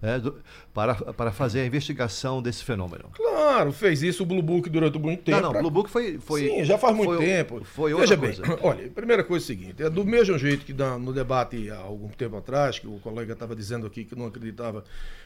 [0.03, 0.35] É, do-
[0.75, 3.11] para, para fazer a investigação desse fenômeno.
[3.15, 5.37] Claro, fez isso o Blue Book durante muito tempo.
[5.37, 7.65] não, não, pra- Blue Book foi, foi Sim, já faz muito foi- tempo.
[7.65, 8.59] Foi Veja bem, coisa.
[8.67, 11.77] olha, a primeira coisa é o seguinte: é do mesmo jeito que no debate há
[11.79, 14.85] algum tempo atrás, que o colega estava dizendo aqui que não acreditava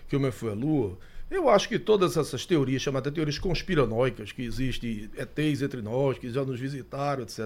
[0.08, 0.98] que o homem foi à Lua.
[1.28, 6.30] Eu acho que todas essas teorias, chamadas teorias conspiranoicas, que existem ETs entre nós, que
[6.30, 7.38] já nos visitaram, etc.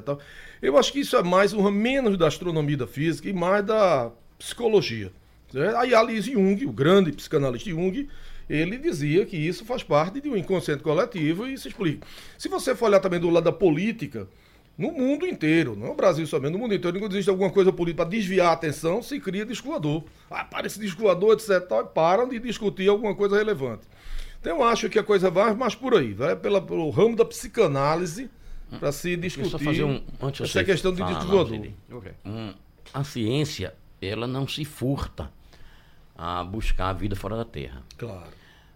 [0.61, 4.11] Eu acho que isso é mais um menos da astronomia da física e mais da
[4.39, 5.11] psicologia.
[5.51, 5.77] Certo?
[5.77, 8.09] Aí a Liz Jung, o grande psicanalista Jung,
[8.49, 12.07] ele dizia que isso faz parte de um inconsciente coletivo e se explica.
[12.37, 14.29] Se você for olhar também do lado da política,
[14.77, 17.73] no mundo inteiro, não é o Brasil somente, no mundo inteiro, quando existe alguma coisa
[17.73, 20.05] política para desviar a atenção, se cria disco voador.
[20.31, 21.61] Ah, para esse voador, etc.
[21.69, 23.83] Tal, e param de discutir alguma coisa relevante.
[24.41, 27.27] Então eu acho que a coisa vai mais por aí, vai pela, pelo ramo da
[27.27, 28.31] psicanálise
[28.79, 30.03] para se Deixa eu discutir só fazer um.
[30.23, 31.49] Antes de essa questão de voador.
[31.49, 31.77] Zeli.
[32.25, 32.55] Hum,
[32.95, 35.31] a ciência, ela não se furta
[36.23, 37.83] a buscar a vida fora da Terra.
[37.97, 38.29] Claro.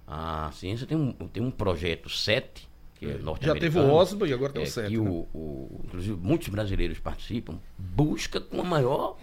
[0.06, 3.60] A ciência tem um, tem um projeto 7, que é, Já norte-americano.
[3.60, 5.08] teve o Osmo e agora tem o é, Sete, que né?
[5.10, 9.18] o, o- inclusive muitos brasileiros participam, busca com a maior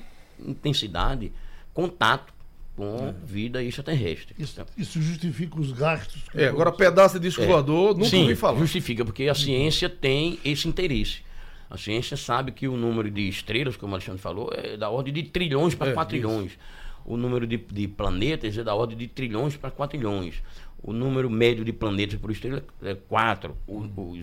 [0.46, 1.32] intensidade
[1.74, 2.32] contato
[2.76, 3.14] com É.
[3.26, 4.36] vida extraterrestre.
[4.40, 6.22] Isso, isso justifica os gastos.
[6.32, 7.46] que É, agora pedaço de disco É.
[7.48, 8.60] voador, nunca Sim, ouvi falar.
[8.60, 11.22] justifica, porque a ciência tem esse interesse.
[11.70, 15.14] A ciência sabe que o número de estrelas, como o Alexandre falou, é da ordem
[15.14, 16.58] de trilhões para É, 4 isso.
[17.06, 20.42] O número de, de planetas é da ordem de trilhões para 4 trilhões.
[20.84, 23.56] O número médio de planetas por estrela é 4.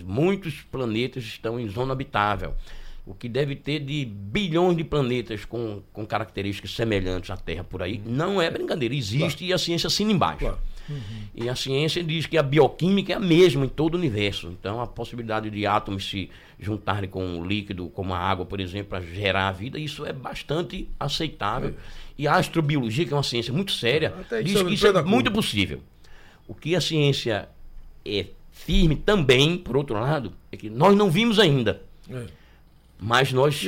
[0.05, 2.53] muitos planetas estão em zona habitável.
[3.05, 7.81] O que deve ter de bilhões de planetas com, com características semelhantes à Terra por
[7.81, 8.93] aí, não é brincadeira.
[8.93, 10.39] Existe e a ciência assina embaixo.
[10.39, 10.59] Claro.
[11.35, 14.47] E a ciência diz que a bioquímica é a mesma em todo o universo.
[14.47, 18.89] Então, a possibilidade de átomos se juntarem com um líquido, como a água, por exemplo,
[18.89, 21.75] para gerar a vida, isso é bastante aceitável.
[22.17, 25.03] E a astrobiologia, que é uma ciência muito séria, Até diz que é isso é
[25.03, 25.81] muito possível.
[26.47, 27.47] O que a ciência
[28.05, 32.25] é firme também, por outro lado, é que nós não vimos ainda, É.
[32.99, 33.65] mas nós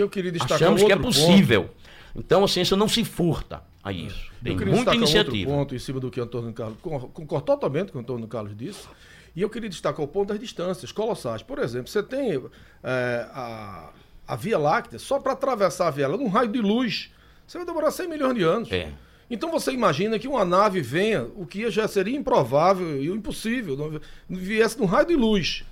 [0.50, 1.70] achamos que é possível.
[2.16, 4.30] Então, a ciência não se furta a isso.
[4.44, 5.50] Tem eu queria muita destacar um iniciativa.
[5.52, 6.78] outro ponto em cima do que o Antônio Carlos.
[6.82, 8.88] con- Concordo totalmente com o que o Antônio Carlos disse.
[9.36, 11.42] E eu queria destacar o ponto das distâncias colossais.
[11.42, 12.44] Por exemplo, você tem
[12.84, 13.90] é, a,
[14.28, 17.12] a Via Láctea, só para atravessar a Via Láctea, num raio de luz,
[17.48, 18.72] você vai demorar 100 milhões de anos.
[18.72, 18.92] É.
[19.30, 24.78] Então você imagina que uma nave venha, o que já seria improvável e impossível, viesse
[24.78, 25.64] num raio de luz.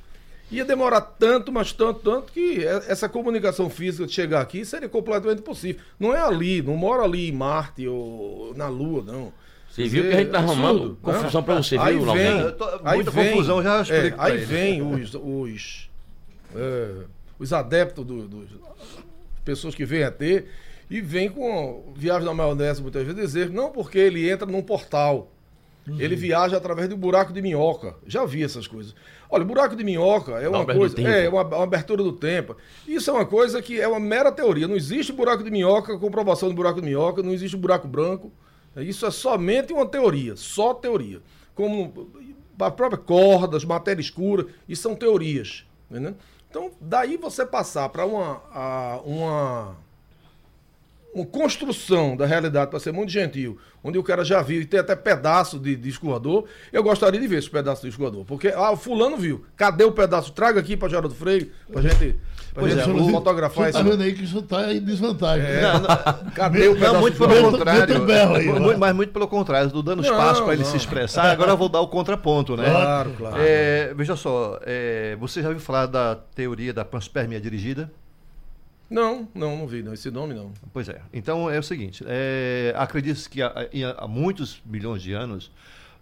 [0.52, 4.90] Ia demorar tanto, mas tanto, tanto, que e- essa comunicação física de chegar aqui seria
[4.90, 5.82] completamente impossível.
[6.00, 9.32] Não é ali, não mora ali em Marte ou na Lua, não.
[9.70, 11.46] Você viu que a gente tá é arrumando absurdo, confusão né?
[11.46, 14.46] pra você, aí viu, vem, tô- aí muita vem, confusão, já explico é, Aí ele.
[14.46, 15.90] vem os, os,
[16.56, 16.92] é,
[17.38, 18.50] os adeptos do- dos
[19.46, 20.50] pessoas que vêm a ter
[20.90, 25.32] e vêm com viagem na maionese muitas vezes dizer não porque ele entra num portal
[25.98, 27.96] ele viaja através do buraco de minhoca.
[28.06, 28.94] Já vi essas coisas.
[29.30, 32.56] Olha o buraco de minhoca é uma coisa é uma, uma abertura do tempo.
[32.88, 34.68] Isso é uma coisa que é uma mera teoria.
[34.68, 38.32] Não existe buraco de minhoca comprovação do buraco de minhoca não existe buraco branco.
[38.78, 41.22] Isso é somente uma teoria só teoria.
[41.56, 42.12] Como
[42.60, 46.14] a própria cordas matéria escura isso são teorias entendeu?
[46.50, 49.78] então daí você passar para uma a- uma
[51.14, 54.80] uma construção da realidade para ser muito gentil, onde o cara já viu e tem
[54.80, 58.24] até pedaço de disco voador, eu gostaria de ver esse pedaço de disco voador.
[58.26, 59.44] Porque, ah, o fulano viu.
[59.58, 60.32] Cadê o pedaço?
[60.34, 62.16] Traga aqui para Geraldo Freire, pra gente,
[62.54, 63.78] pra Pois gente é, fotografar isso.
[63.78, 65.44] tá vendo aí que isso está em desvantagem.
[65.48, 65.62] né?
[65.74, 68.06] Não, não, Cadê o pedaço não, muito de pelo contrário.
[68.36, 68.78] aí, Mu- vai.
[68.78, 71.32] mas muito pelo contrário, estou dando espaço para ele se expressar.
[71.32, 72.70] Agora eu vou dar o contraponto, né?
[72.70, 73.36] Claro, claro.
[73.40, 77.92] É, veja só, é, você já ouviu falar da teoria da panspermia dirigida?
[78.90, 79.94] Não, não, não vi, não.
[79.94, 80.52] Esse nome não.
[80.74, 81.02] Pois é.
[81.14, 83.54] Então é o seguinte: é, acredita-se que há,
[83.98, 85.52] há, muitos milhões de anos,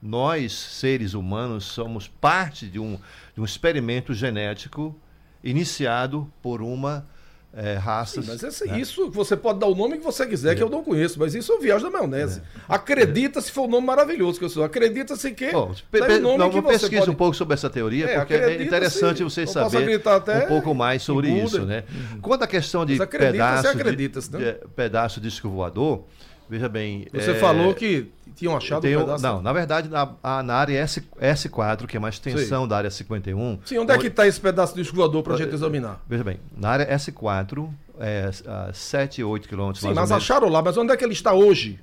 [0.02, 2.97] nós, seres humanos, somos parte de um,
[3.36, 4.95] de um experimento genético
[5.43, 7.06] iniciado por uma
[7.54, 8.24] é, raças.
[8.24, 8.80] Sim, mas esse, né?
[8.80, 10.56] isso você pode dar o nome que você quiser, é.
[10.56, 12.40] que eu não conheço, mas isso é viagem da maionese.
[12.40, 12.44] É.
[12.70, 14.64] Acredita se for um nome maravilhoso que eu sou.
[14.64, 15.52] Acredita-se que.
[15.52, 17.10] Bom, pe nome não, que pesquise pode...
[17.10, 21.30] um pouco sobre essa teoria, é, porque é interessante você saber um pouco mais sobre
[21.30, 21.66] isso.
[21.66, 21.84] Né?
[22.22, 26.06] Quanto à questão de pedaço, acredita, de, de, pedaço de disco voador,
[26.50, 27.08] veja bem.
[27.14, 29.24] Você falou que tinham achado tem um pedaço?
[29.24, 32.70] Não, na verdade, na, na área S, S4, que é uma extensão Sim.
[32.70, 33.60] da área 51.
[33.66, 36.02] Sim, onde é que está esse pedaço de voador para a gente examinar?
[36.08, 40.78] Veja bem, na área S4, é, a 7, 8 quilômetros Sim, mas acharam lá, mas
[40.78, 41.80] onde é que ele está hoje?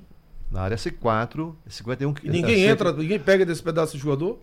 [0.49, 4.39] Na área C4, 51 E ninguém é, entra, ninguém pega desse pedaço de jogador?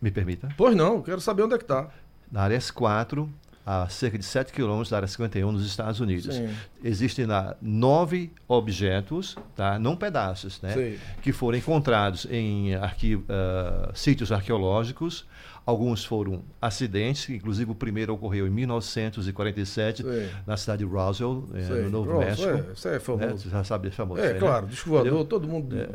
[0.00, 0.48] Me permita?
[0.56, 1.88] Pois não, quero saber onde é que está.
[2.30, 3.28] Na área S4,
[3.66, 6.34] a cerca de 7 quilômetros da área 51 nos Estados Unidos.
[6.34, 6.48] Sim.
[6.82, 9.78] Existem lá nove objetos, tá?
[9.78, 10.74] não pedaços, né?
[10.74, 10.98] Sim.
[11.22, 15.26] que foram encontrados em arquivo, uh, sítios arqueológicos
[15.66, 20.08] Alguns foram acidentes, inclusive o primeiro ocorreu em 1947 Sim.
[20.46, 22.48] na cidade de Roswell, é, no Novo México.
[22.50, 23.24] É, isso é famoso.
[23.24, 24.20] É, você já sabe, é famoso.
[24.20, 25.24] É, claro, né?
[25.26, 25.74] todo mundo.
[25.74, 25.88] É,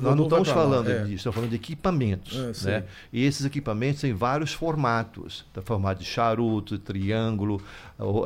[0.00, 2.64] nós não estamos falando disso, estamos falando de equipamentos.
[2.64, 2.84] É, né?
[3.12, 7.60] E esses equipamentos têm vários formatos: tá, formato de charuto, triângulo,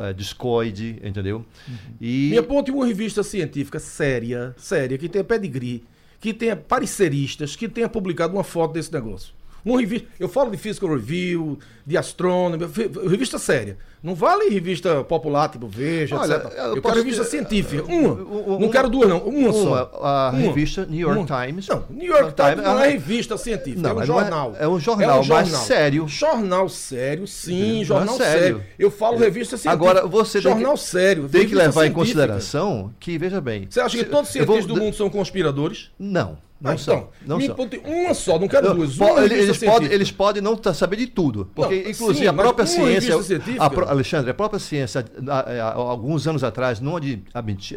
[0.02, 1.38] é, discoide, entendeu?
[1.66, 1.74] Uhum.
[2.02, 2.28] E...
[2.32, 5.84] Me aponte uma revista científica séria, séria, que tenha pedigree,
[6.20, 9.32] que tenha pareceristas, que tenha publicado uma foto desse negócio.
[9.64, 12.64] Uma revista, eu falo de Physical Review, de Astronomy,
[13.08, 13.78] revista séria.
[14.02, 16.52] Não vale revista popular, tipo Veja, Olha, etc.
[16.56, 17.84] Eu, eu quero revista científica.
[17.84, 18.14] Uma.
[18.14, 18.58] uma.
[18.58, 19.18] Não quero duas, não.
[19.18, 19.90] Uma, uma só.
[20.02, 20.40] A uma.
[20.40, 21.46] revista New York uma.
[21.46, 21.68] Times.
[21.68, 24.56] Não, New York Times não é revista científica, não, é um jornal.
[24.58, 26.08] É, é, um jornal, é um jornal, mas sério.
[26.08, 28.56] Jornal sério, sim, jornal sério.
[28.56, 28.62] sério.
[28.76, 29.90] Eu falo revista científica.
[29.90, 31.28] Agora, você jornal tem que, sério.
[31.28, 33.68] Tem que levar em consideração que, veja bem.
[33.70, 34.76] Você acha que todos os cientistas vou...
[34.76, 35.90] do mundo são conspiradores?
[35.96, 36.38] Não.
[36.62, 36.94] Não ah, são.
[36.94, 37.56] Então, não me são.
[37.84, 38.96] uma só, não quero duas.
[38.96, 41.50] Uma eles, podem, eles podem não saber de tudo.
[41.52, 43.14] Porque, não, inclusive, sim, a própria ciência.
[43.58, 46.94] A, Alexandre, a própria ciência, há, alguns anos atrás, não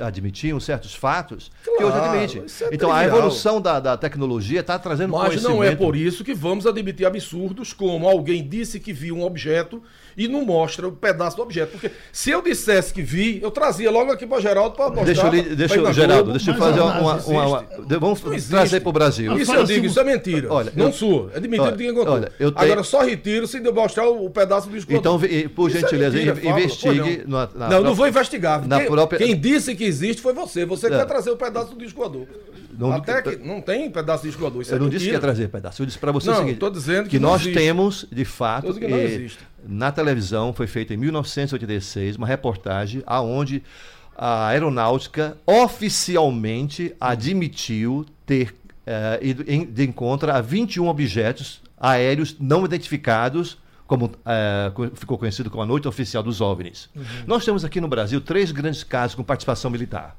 [0.01, 2.37] admitiam certos fatos claro, que hoje admite.
[2.37, 2.93] É então, trivial.
[2.93, 5.49] a evolução da, da tecnologia está trazendo Mas conhecimento.
[5.49, 9.23] Mas não é por isso que vamos admitir absurdos como alguém disse que viu um
[9.23, 9.81] objeto
[10.17, 11.71] e não mostra o um pedaço do objeto.
[11.71, 15.29] Porque se eu dissesse que vi, eu trazia logo aqui para Geraldo para mostrar.
[15.29, 17.65] Deixa eu, deixa eu Geraldo, deixa eu fazer uma, uma, uma, uma,
[17.99, 19.37] Vamos trazer para o Brasil.
[19.37, 20.51] Isso eu digo, isso é mentira.
[20.51, 21.31] Olha, não eu, sua.
[21.33, 22.13] É de mentira que ninguém contou.
[22.13, 22.71] Olha, eu tenho...
[22.71, 24.97] Agora só retiro se mostrar o, o pedaço do esgoto.
[24.97, 25.19] Então,
[25.53, 27.23] por é gentileza, é mentira, investigue.
[27.27, 27.35] Não.
[27.35, 27.81] Na, na não, própria...
[27.81, 28.67] não vou investigar.
[28.67, 29.19] Na quem, própria...
[29.19, 30.65] quem disse que existe foi você.
[30.65, 32.27] Você quer trazer o pedaço do disco
[32.77, 35.49] Não, Até que não tem pedaço de disco Eu é não disse que ia trazer
[35.49, 35.81] pedaço.
[35.81, 37.57] Eu disse para você não, o seguinte: tô dizendo que, que nós existe.
[37.57, 43.63] temos, de fato, que não existe na televisão, foi feita em 1986, uma reportagem aonde
[44.17, 52.63] a aeronáutica oficialmente admitiu ter eh, ido em, de encontro a 21 objetos aéreos não
[52.65, 56.89] identificados, como eh, ficou conhecido como a Noite Oficial dos OVNIs.
[56.95, 57.03] Uhum.
[57.27, 60.15] Nós temos aqui no Brasil três grandes casos com participação militar.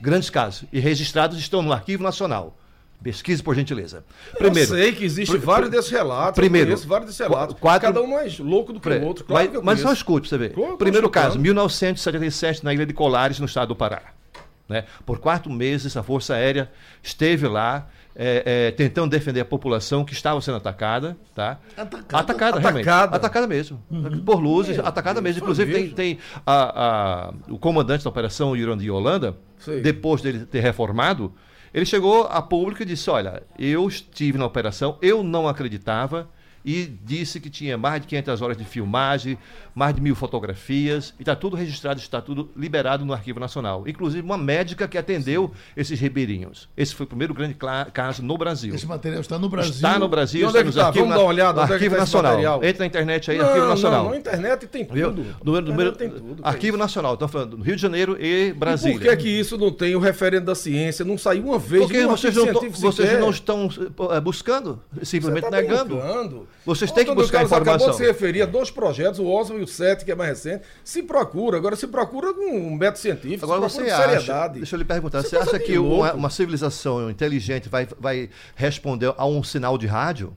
[0.00, 0.64] Grandes casos.
[0.72, 2.57] E registrados estão no Arquivo Nacional.
[3.02, 4.04] Pesquise, por gentileza.
[4.36, 6.34] Primeiro, eu sei que existe vários desses relatos.
[6.34, 7.56] Primeiro, vários desses relatos.
[7.58, 9.24] Quatro, cada um mais louco do que o outro.
[9.24, 10.52] Claro mas, mas só escute, você vê.
[10.76, 14.02] Primeiro caso, 1977, na ilha de Colares, no estado do Pará.
[14.68, 14.84] Né?
[15.06, 16.70] Por quatro meses, a Força Aérea
[17.02, 21.16] esteve lá é, é, tentando defender a população que estava sendo atacada.
[21.34, 21.58] Tá?
[21.76, 22.88] Atacada, atacada, realmente.
[22.88, 23.82] Atacada, atacada mesmo.
[23.88, 24.20] Uhum.
[24.24, 25.40] Por luzes, é, atacada mesmo.
[25.40, 29.36] Inclusive, tem, tem a, a, o comandante da operação, Yurandi Holanda,
[29.82, 31.32] depois dele ter reformado,
[31.72, 36.28] ele chegou a público e disse: Olha, eu estive na operação, eu não acreditava
[36.68, 39.38] e disse que tinha mais de 500 horas de filmagem,
[39.74, 43.88] mais de mil fotografias, e está tudo registrado, está tudo liberado no Arquivo Nacional.
[43.88, 46.68] Inclusive uma médica que atendeu esses ribeirinhos.
[46.76, 47.56] Esse foi o primeiro grande
[47.94, 48.74] caso no Brasil.
[48.74, 49.72] Esse material está no Brasil?
[49.72, 50.90] Está no Brasil, está é nos tá?
[50.90, 52.62] Vamos dar uma olhada, no é Arquivo Nacional.
[52.62, 54.04] Entra na internet aí, não, Arquivo Nacional.
[54.04, 55.26] Não, na internet tem tudo.
[55.42, 58.94] Número, número, tem tudo Arquivo é Nacional, estamos falando do Rio de Janeiro e Brasília.
[58.94, 61.02] E por que, é que isso não tem o referendo da ciência?
[61.02, 63.70] Não saiu uma vez Porque vocês não, vocês não estão
[64.10, 65.96] eh, buscando, simplesmente Você tá negando.
[65.96, 66.48] Brincando.
[66.64, 67.74] Vocês têm que buscar informação.
[67.74, 70.30] acabou de se referir a dois projetos, o Osmo e o SET, que é mais
[70.30, 70.64] recente.
[70.84, 74.54] Se procura, agora se procura com um método científico, agora você acha, seriedade.
[74.58, 79.14] Deixa eu lhe perguntar, você, você acha que uma, uma, civilização inteligente vai, vai responder
[79.16, 80.36] a um sinal de rádio?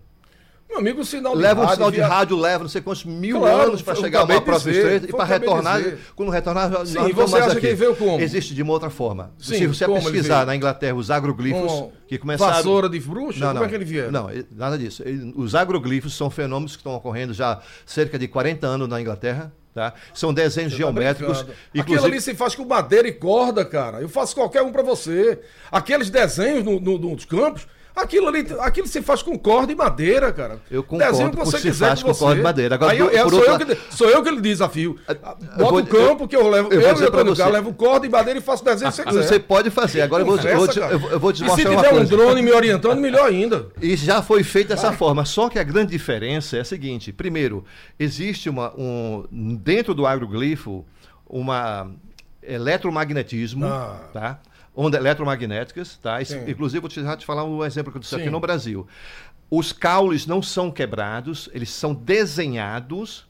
[0.72, 1.70] Meu amigo, o sinal de leva rádio.
[1.70, 2.04] Leva um sinal via...
[2.04, 5.06] de rádio, leva não sei quantos mil claro, anos para chegar a uma próxima estreita
[5.06, 5.82] e para retornar.
[6.16, 7.60] Quando retornar, Sim, nós você acha aqui.
[7.68, 8.22] que veio como?
[8.22, 9.32] Existe de uma outra forma.
[9.38, 12.54] Sim, Se você pesquisar na Inglaterra os agroglifos que começaram.
[12.54, 13.40] Vassoura de bruxa?
[13.40, 14.12] Não, não, como é que ele vieram?
[14.12, 15.04] Não, nada disso.
[15.36, 19.52] Os agroglifos são fenômenos que estão ocorrendo já há cerca de 40 anos na Inglaterra
[19.74, 19.94] Tá?
[20.14, 21.38] São desenhos tá geométricos.
[21.44, 21.58] brincando.
[21.74, 24.02] inclusive, Aquilo ali se faz com madeira e corda, cara.
[24.02, 25.40] Eu faço qualquer um pra você.
[25.72, 27.66] Aqueles desenhos no, no- nos campos,
[27.96, 30.60] aquilo ali, aquilo se faz com corda e madeira, cara.
[30.70, 32.20] Eu concordo Desenho que com você se quiser faz com você.
[32.24, 32.76] corda e madeira.
[32.76, 34.98] Agora, Aí eu- eu- sou, outro eu que, sou eu que lhe desafio.
[35.08, 36.70] eu Bota vou- o campo que eu levo.
[36.72, 37.46] eu Eu, eu, você.
[37.46, 39.24] levo corda e madeira e faço desenho que você quiser.
[39.24, 40.02] Você pode fazer.
[40.02, 41.72] Agora eu vou, eu vou te, Conversa, eu vou- eu vou te e se mostrar
[41.72, 43.68] uma tiver um drone me orientando, melhor ainda.
[43.82, 45.26] E já foi feito dessa forma.
[45.26, 47.64] Só que a grande diferença é a seguinte: primeiro,
[48.00, 49.26] existe uma, um,
[49.62, 50.86] dentro do agroglifo
[51.28, 51.90] uma
[52.44, 54.00] eletromagnetismo, Ah.
[54.14, 54.40] tá?
[54.76, 56.24] Ondas eletromagnéticas, tá?
[56.24, 56.50] Sim.
[56.50, 58.30] Inclusive, vou te, te falar um exemplo que eu disse aqui Sim.
[58.30, 58.88] no Brasil.
[59.50, 63.26] Os caules não são quebrados, eles são desenhados.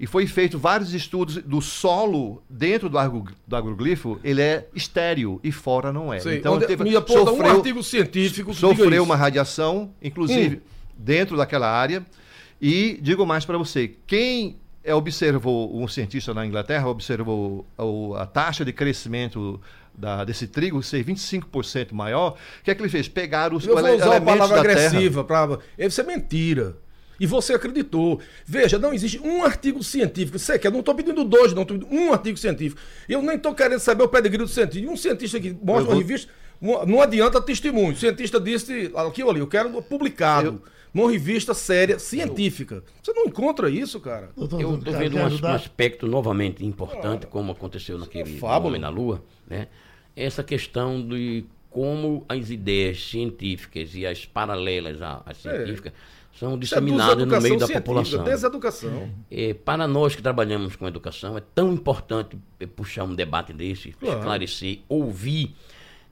[0.00, 5.40] e- foi feito vários estudos do solo dentro do, agro, do agroglifo, ele é estéreo
[5.42, 6.20] e fora não é.
[6.20, 10.62] Sei, então onde- teve, me aponta um sofreu- artigo científico que sofreu uma radiação, inclusive
[10.96, 12.06] dentro daquela área.
[12.62, 14.56] E digo mais para você, quem
[14.94, 17.66] observou, um cientista na Inglaterra observou
[18.16, 19.60] a taxa de crescimento
[19.98, 23.08] da- desse trigo ser 25% maior, o que é que ele fez?
[23.08, 25.58] Pegaram os Eu vou ele- usar a palavra agressiva para.
[25.78, 26.76] Isso é mentira.
[27.20, 28.20] E você acreditou.
[28.46, 30.38] Veja, não existe um artigo científico.
[30.38, 30.70] Você quer?
[30.70, 31.62] Não estou pedindo dois, não.
[31.62, 32.80] Estou pedindo um artigo científico.
[33.08, 34.88] Eu nem estou querendo saber o pedigree do cientista.
[34.88, 36.30] Um cientista que mostra vou- uma revista.
[36.86, 37.92] Não adianta testemunho.
[37.92, 40.46] O cientista disse aquilo ali, eu quero publicado.
[40.64, 42.82] Eu- Numa revista séria, científica.
[43.02, 44.30] Você não encontra isso, cara.
[44.36, 48.68] Eu estou vendo um, um aspecto novamente importante, como aconteceu naquele é fábula.
[48.70, 49.68] Homem na Lua, né?
[50.20, 55.92] Essa questão de como as ideias científicas e as paralelas à- às científicas
[56.32, 58.24] são Isso é disseminadas no meio da população.
[58.24, 59.10] Deseducação.
[59.30, 63.90] É, para nós que trabalhamos com educação, é tão importante eh, puxar um debate desse,
[63.92, 64.18] Claro.
[64.18, 65.54] esclarecer, ouvir,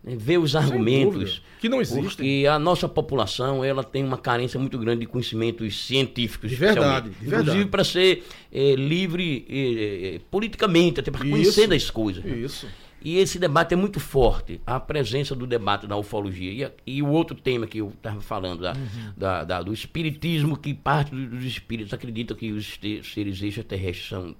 [0.04, 0.58] né, ver os dúvida.
[0.72, 1.42] argumentos.
[1.60, 2.02] Que não existem.
[2.04, 6.50] Porque a nossa população ela tem uma carência muito grande de conhecimentos científicos.
[6.50, 7.42] De verdade, de verdade.
[7.42, 11.30] Inclusive para ser eh, livre eh, politicamente, até para Isso.
[11.30, 12.22] conhecer das coisas.
[12.24, 12.46] né?
[13.02, 16.52] E esse debate é muito forte, a presença do debate da ufologia.
[16.52, 18.74] E, a- e o outro tema que eu estava falando, da,
[19.16, 24.34] da- da- do espiritismo, que parte do- dos espíritos acredita que os seres extraterrestres são,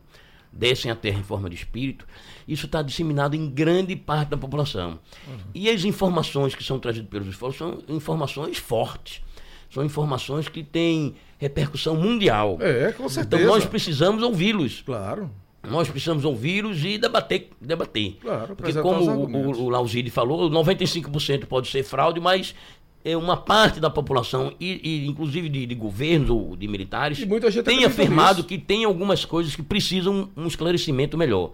[0.52, 2.06] descem à Terra em forma de espírito,
[2.48, 4.98] isso está disseminado em grande parte da população.
[5.54, 9.22] E as informações que são trazidas pelos ufólogos são informações fortes.
[9.70, 12.56] São informações que têm repercussão mundial.
[12.60, 13.42] É, com certeza.
[13.42, 14.80] Então nós precisamos ouvi-los.
[14.82, 15.30] Claro.
[15.70, 17.50] Nós precisamos ouvi-los e debater.
[17.60, 18.16] debater.
[18.20, 22.54] Claro, Porque como o, o, Lauside falou, 95% pode ser fraude, mas
[23.04, 27.18] é uma parte da população, e, e inclusive de, de governos ou de militares,
[27.64, 28.48] tem afirmado nisso.
[28.48, 31.52] que tem algumas coisas que precisam um esclarecimento melhor.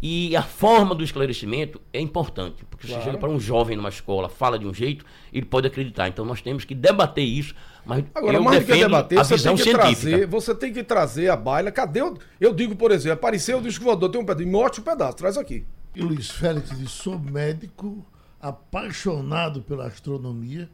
[0.00, 3.02] E a forma do esclarecimento é importante, porque Claro.
[3.02, 6.06] você chega para um jovem numa escola, fala de um jeito, ele pode acreditar.
[6.08, 7.52] Então nós temos que debater isso,
[7.88, 11.30] mas Agora, eu mais do que debater, você tem que trazer, você tem que trazer
[11.30, 11.72] a baila.
[11.72, 12.18] Cadê o.
[12.38, 15.38] Eu digo, por exemplo, apareceu o disco voador, tem um pedaço, morte um pedaço, traz
[15.38, 15.64] aqui.
[15.94, 18.04] E Luiz Félix diz: sou médico,
[18.38, 20.68] apaixonado pela astronomia.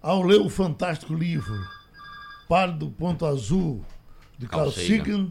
[0.00, 1.58] Ao ler o fantástico livro
[2.48, 3.84] Pálido Ponto Azul,
[4.38, 4.70] de Carl.
[4.70, 5.30] Sagan,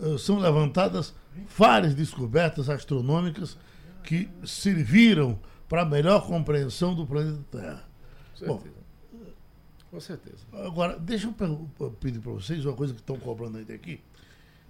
[0.00, 1.14] eh, são levantadas
[1.56, 3.56] várias descobertas astronômicas
[4.02, 5.38] que serviram
[5.68, 7.84] para a melhor compreensão do planeta Terra.
[8.44, 8.62] Bom,
[9.90, 10.38] Com certeza.
[10.52, 14.00] Agora, deixa eu pedir para vocês uma coisa que estão cobrando ainda aqui,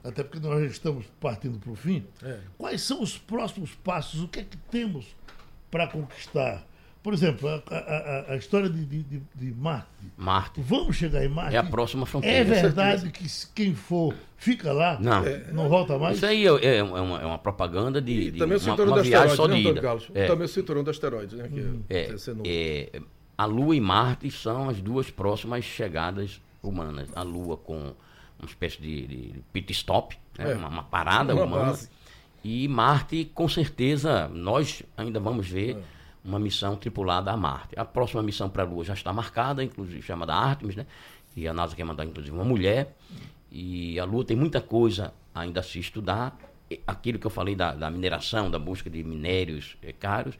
[0.04, 2.04] até porque nós já estamos partindo para o fim.
[2.22, 2.38] É.
[2.56, 4.22] Quais são os próximos passos?
[4.22, 5.06] O que é que temos
[5.70, 6.64] para conquistar?
[7.02, 9.02] Por exemplo, a, a- a- história de, de,
[9.34, 9.86] de- Marte.
[10.16, 11.54] Marte Vamos chegar em Marte?
[11.54, 12.44] é a próxima É fronteira.
[12.44, 14.98] verdade que quem for fica lá?
[15.00, 15.22] Não.
[15.52, 16.16] Não volta mais?
[16.16, 18.92] Isso aí é, é uma, é uma propaganda de, E de também o uma, cinturão
[18.92, 19.80] uma de viagem asteroides, só né, de Antônio ida.
[19.80, 20.10] Carlos?
[20.14, 21.48] É, Também o cinturão de asteroides, né?
[21.48, 22.42] Que é, esse novo.
[22.46, 23.00] é,
[23.38, 27.08] a Lua e Marte são as duas próximas chegadas humanas.
[27.14, 27.94] A Lua com
[28.38, 30.54] uma espécie de, de pit stop, né, É.
[30.56, 31.64] uma, uma parada Uma humana.
[31.66, 31.88] base.
[32.44, 35.50] E Marte, com certeza, nós ainda vamos É.
[35.50, 35.84] ver
[36.24, 37.78] uma missão tripulada a Marte.
[37.78, 40.84] A próxima missão para a Lua já está marcada, inclusive chamada Artemis, né?
[41.36, 42.96] E a NASA quer mandar, inclusive, uma mulher.
[43.50, 46.36] E a Lua tem muita coisa ainda a se estudar.
[46.86, 50.34] Aquilo que eu falei da, da mineração, da busca de minérios eh, caros.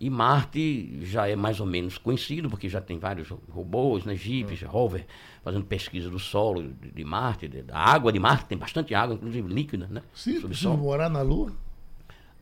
[0.00, 4.60] E Marte já é mais ou menos conhecido, porque já tem vários robôs, né, jipes,
[4.62, 5.06] rover,
[5.42, 6.62] fazendo pesquisa do solo
[6.94, 10.02] de, Marte, da água de Marte, tem bastante água, inclusive líquida, né?
[10.12, 11.52] Sim, precisa morar na Lua?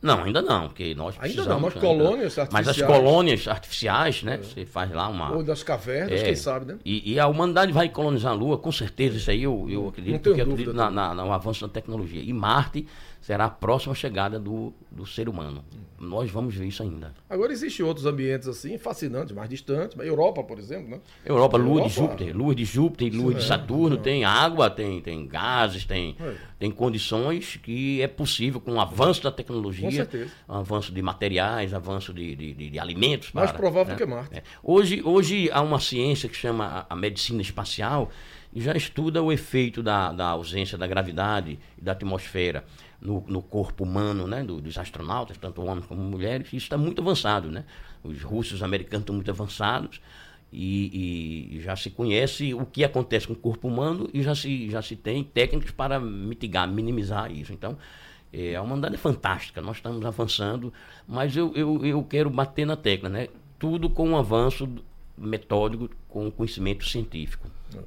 [0.00, 1.48] Não, ainda não, porque nós Ainda precisamos...
[1.48, 2.90] não, mas colônias Mas as artificiais.
[2.90, 4.36] colônias artificiais, né?
[4.38, 5.30] Você faz lá uma...
[5.32, 6.78] Ou das cavernas, É, quem sabe, né?
[6.84, 10.20] E, e a humanidade vai colonizar a Lua, com certeza, isso aí eu, eu acredito,
[10.20, 12.20] porque eu acredito na, na- no avanço da tecnologia.
[12.20, 12.84] E Marte
[13.22, 15.64] será a próxima chegada do, do ser humano.
[15.98, 17.14] Nós vamos ver isso ainda.
[17.30, 19.96] Agora existem outros ambientes assim, fascinantes, mais distantes.
[20.00, 21.00] Europa, por exemplo, né?
[21.24, 25.24] Europa, lua Europa- de Júpiter, lua de Júpiter, lua de Saturno, tem água, tem, tem
[25.26, 26.34] gases, tem, É.
[26.58, 30.08] tem condições que é possível com o avanço da tecnologia,
[30.48, 33.32] avanço de materiais, avanço de, de, de- de alimentos.
[33.32, 33.98] Mais para, provável né?
[33.98, 34.34] que Marte.
[34.38, 34.42] É.
[34.62, 38.10] Hoje, hoje há uma ciência que chama a, a medicina espacial
[38.52, 42.64] e já estuda o efeito da, da ausência da gravidade e da atmosfera
[43.02, 46.46] no, no corpo humano né, do- dos astronautas, tanto homens como mulheres.
[46.48, 47.50] Isso está muito avançado.
[47.50, 47.64] Né?
[48.02, 50.00] Os russos os americanos estão muito avançados
[50.52, 54.70] e, e já se conhece o que acontece com o corpo humano e já se,
[54.70, 57.52] já se tem técnicas para mitigar, minimizar isso.
[57.52, 57.76] Então,
[58.32, 60.72] é uma andada fantástica, nós estamos avançando,
[61.06, 63.28] mas eu, eu, eu quero bater na tecla, né?
[63.58, 64.68] Tudo com um avanço
[65.18, 67.46] metódico, com conhecimento científico.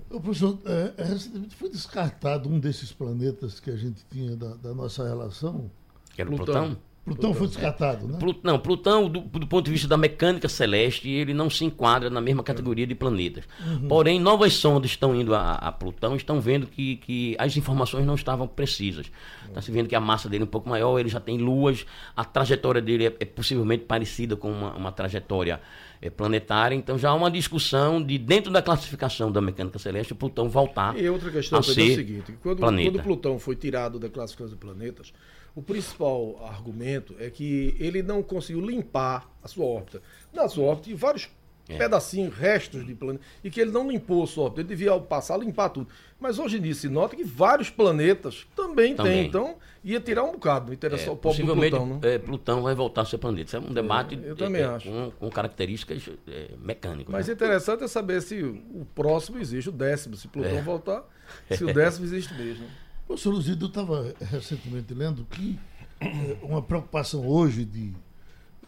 [0.10, 4.56] Ô, professor, é, é, recentemente foi descartado um desses planetas que a gente tinha da,
[4.56, 5.70] da nossa relação.
[6.14, 6.54] Que era Plutão.
[6.54, 6.78] Plutão.
[7.06, 8.18] Plutão foi descartado, né?
[8.18, 12.10] Plu- Não, Plutão, do, do ponto de vista da mecânica celeste, ele não se enquadra
[12.10, 13.44] na mesma categoria de planetas.
[13.88, 18.16] Porém, novas sondas estão indo a, a Plutão, estão vendo que, que as informações não
[18.16, 19.12] estavam precisas.
[19.48, 21.86] Está se vendo que a massa dele é um pouco maior, ele já tem luas,
[22.18, 25.62] a trajetória dele é, é possivelmente parecida com uma, uma trajetória
[26.10, 26.76] planetária.
[26.76, 31.10] Então, já há uma discussão de, dentro da classificação da mecânica celeste, Plutão voltar E
[31.10, 32.92] outra questão a Pedro, é o ser seguinte: quando, planeta.
[32.92, 35.14] quando Plutão foi tirado da classificação de planetas,
[35.56, 40.02] o principal argumento é que ele não conseguiu limpar a sua órbita.
[40.34, 41.30] Na sua órbita vários
[41.68, 41.78] É.
[41.78, 44.62] pedacinhos, restos de planeta, e que ele não limpou órbita.
[44.62, 45.88] Ele devia, ao passar, limpar tudo.
[46.20, 49.14] Mas hoje em dia se nota que vários planetas também, Também.
[49.14, 49.26] têm.
[49.28, 50.68] Então, ia tirar um bocado.
[50.68, 52.00] Não interessa É, só o pobre Plutão, né?
[52.04, 53.48] é, Plutão vai voltar a ser planeta.
[53.48, 54.90] Isso é um debate eu também é, acho.
[54.90, 57.12] Com, com características é, mecânicas.
[57.12, 57.34] Mas né?
[57.34, 60.16] interessante é saber se o próximo existe, o décimo.
[60.16, 60.62] Se Plutão É.
[60.62, 61.04] voltar,
[61.52, 62.66] se o décimo existe mesmo.
[63.08, 65.60] Professor Luzido, eu estava recentemente lendo que
[66.00, 67.92] eh, uma preocupação hoje de,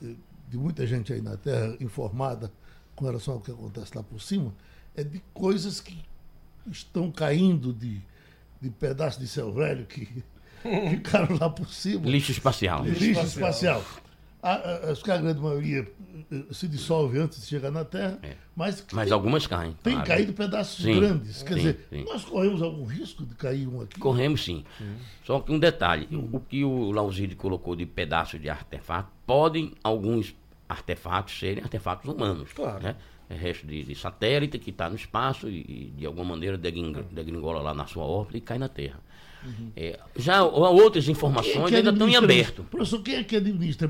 [0.04, 0.14] eh,
[0.48, 2.52] de muita gente aí na Terra informada
[2.98, 4.54] com relação ao que acontece lá por cima
[4.96, 5.98] é de coisas que
[6.70, 8.02] estão caindo de,
[8.60, 10.06] de pedaços de céu velho que
[10.90, 12.06] ficaram lá por cima.
[12.10, 12.84] Lixo espacial.
[12.84, 13.84] Lixo espacial.
[14.42, 15.88] A, a, acho que a grande maioria
[16.32, 18.36] eh, se dissolve antes de chegar na Terra, É.
[18.56, 19.76] mas, que Mas tem, algumas caem.
[19.84, 20.08] tem claro.
[20.08, 21.42] caído pedaços Sim, grandes.
[21.44, 22.04] Quer sim, dizer, sim.
[22.04, 24.00] nós corremos algum risco de cair um aqui?
[24.00, 24.64] Corremos sim.
[25.24, 30.36] Só que um detalhe: o que o Lauside colocou de pedaços de artefato, podem alguns
[30.68, 32.52] artefatos serem artefatos humanos.
[32.54, 32.84] Claro.
[32.84, 32.96] Né?
[33.30, 37.06] É resto de, de satélite que está no espaço e, e, de alguma maneira degring-
[37.12, 39.00] degringola lá na sua órbita e cai na Terra.
[39.78, 42.64] É, já outras informações Quem é ainda estão em aberto.
[42.64, 43.90] Professor, quem é que administra?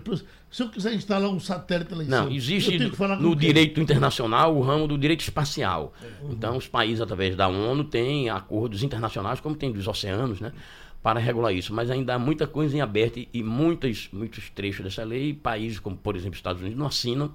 [0.51, 3.36] Se eu quiser instalar um satélite lá em Não, cima, existe no quem?
[3.36, 5.93] direito internacional o ramo do direito espacial.
[6.21, 6.32] Uhum.
[6.34, 10.51] Então, os países, através da ONU, têm acordos internacionais, como tem dos oceanos, né?
[11.04, 11.74] Para regular isso.
[11.74, 15.80] Mas ainda há muita coisa em aberto e- e muitos, muitos trechos dessa lei, países
[15.80, 17.32] como, por exemplo, Estados Unidos, não assinam,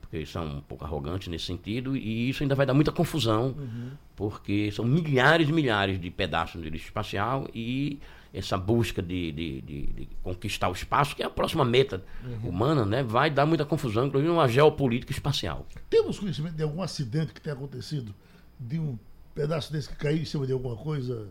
[0.00, 3.54] porque são um pouco arrogantes nesse sentido, e isso ainda vai dar muita confusão,
[4.14, 7.98] porque são milhares e milhares de pedaços do lixo espacial e
[8.34, 12.02] essa busca de, de- de- de conquistar o espaço, que é a próxima meta
[12.44, 15.66] humana, né, vai dar muita confusão, inclusive uma geopolítica espacial.
[15.88, 18.14] Temos conhecimento de algum acidente que tenha acontecido
[18.58, 18.98] de um
[19.34, 21.28] pedaço desse que caiu em cima de alguma coisa?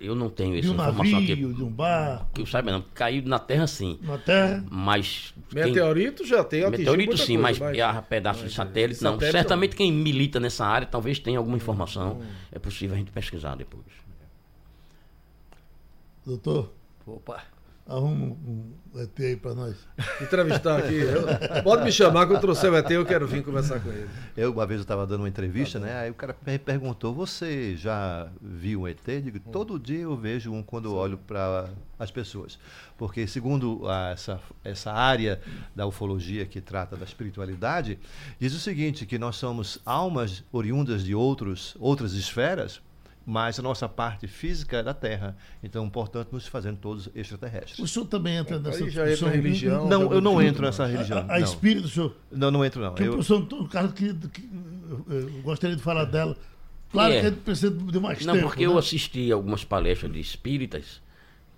[0.00, 1.54] Eu não tenho essa De um informação navio, aqui.
[1.56, 2.82] de um barco, Que eu saiba, não.
[2.92, 3.98] Caiu na Terra, sim.
[4.02, 4.64] na Terra?
[4.68, 5.32] Mas.
[5.48, 9.12] quem- Meteorito já tem Meteorito sim, coisa, mas, a pedaço de satélite, não.
[9.12, 12.20] satélite Certamente quem milita nessa área talvez tenha alguma informação.
[12.50, 13.84] É possível a gente pesquisar depois.
[16.26, 16.72] Doutor,
[17.06, 17.42] Opa.
[17.86, 19.74] Arruma um, um ET aí para nós.
[20.20, 20.94] Entrevistar aqui.
[20.94, 24.08] eu- pode me chamar que eu trouxer o ET, eu quero vir conversar com ele.
[24.36, 25.98] Eu, uma vez eu estava dando uma entrevista, né?
[26.00, 28.98] Aí o cara me perguntou: Você já viu um ET?
[29.08, 31.68] Eu digo: Todo dia eu vejo um quando eu olho para
[31.98, 32.58] as pessoas.
[32.96, 35.40] Porque, segundo a- essa, essa área
[35.74, 37.98] da ufologia que trata da espiritualidade,
[38.38, 42.80] diz o seguinte: que nós somos almas oriundas de outros, outras esferas.
[43.24, 45.36] Mas a nossa parte física é da Terra.
[45.62, 47.78] Então, portanto, nos fazendo todos extraterrestres.
[47.78, 49.88] O senhor também entra nessa já entra religião.
[49.88, 51.18] Não, eu não entro nessa religião.
[51.18, 51.44] A, a não.
[51.46, 52.16] espírito, senhor.
[52.30, 52.94] não, não entro, não.
[52.94, 54.48] Que o Eu, professor Antônio Carlos queria, que,
[54.90, 56.36] eu, eu gostaria de falar dela.
[56.90, 57.20] Claro É.
[57.20, 58.46] que a gente precisa de mais Não, tempo.
[58.48, 58.72] porque né?
[58.72, 61.00] eu assisti algumas palestras de espíritas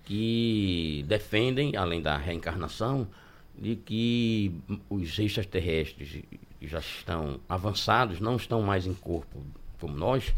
[0.03, 3.07] que defendem, além da reencarnação,
[3.57, 4.53] de que
[4.89, 6.23] os extraterrestres
[6.59, 9.43] que já estão avançados, não estão mais em corpo
[9.79, 10.33] como nós,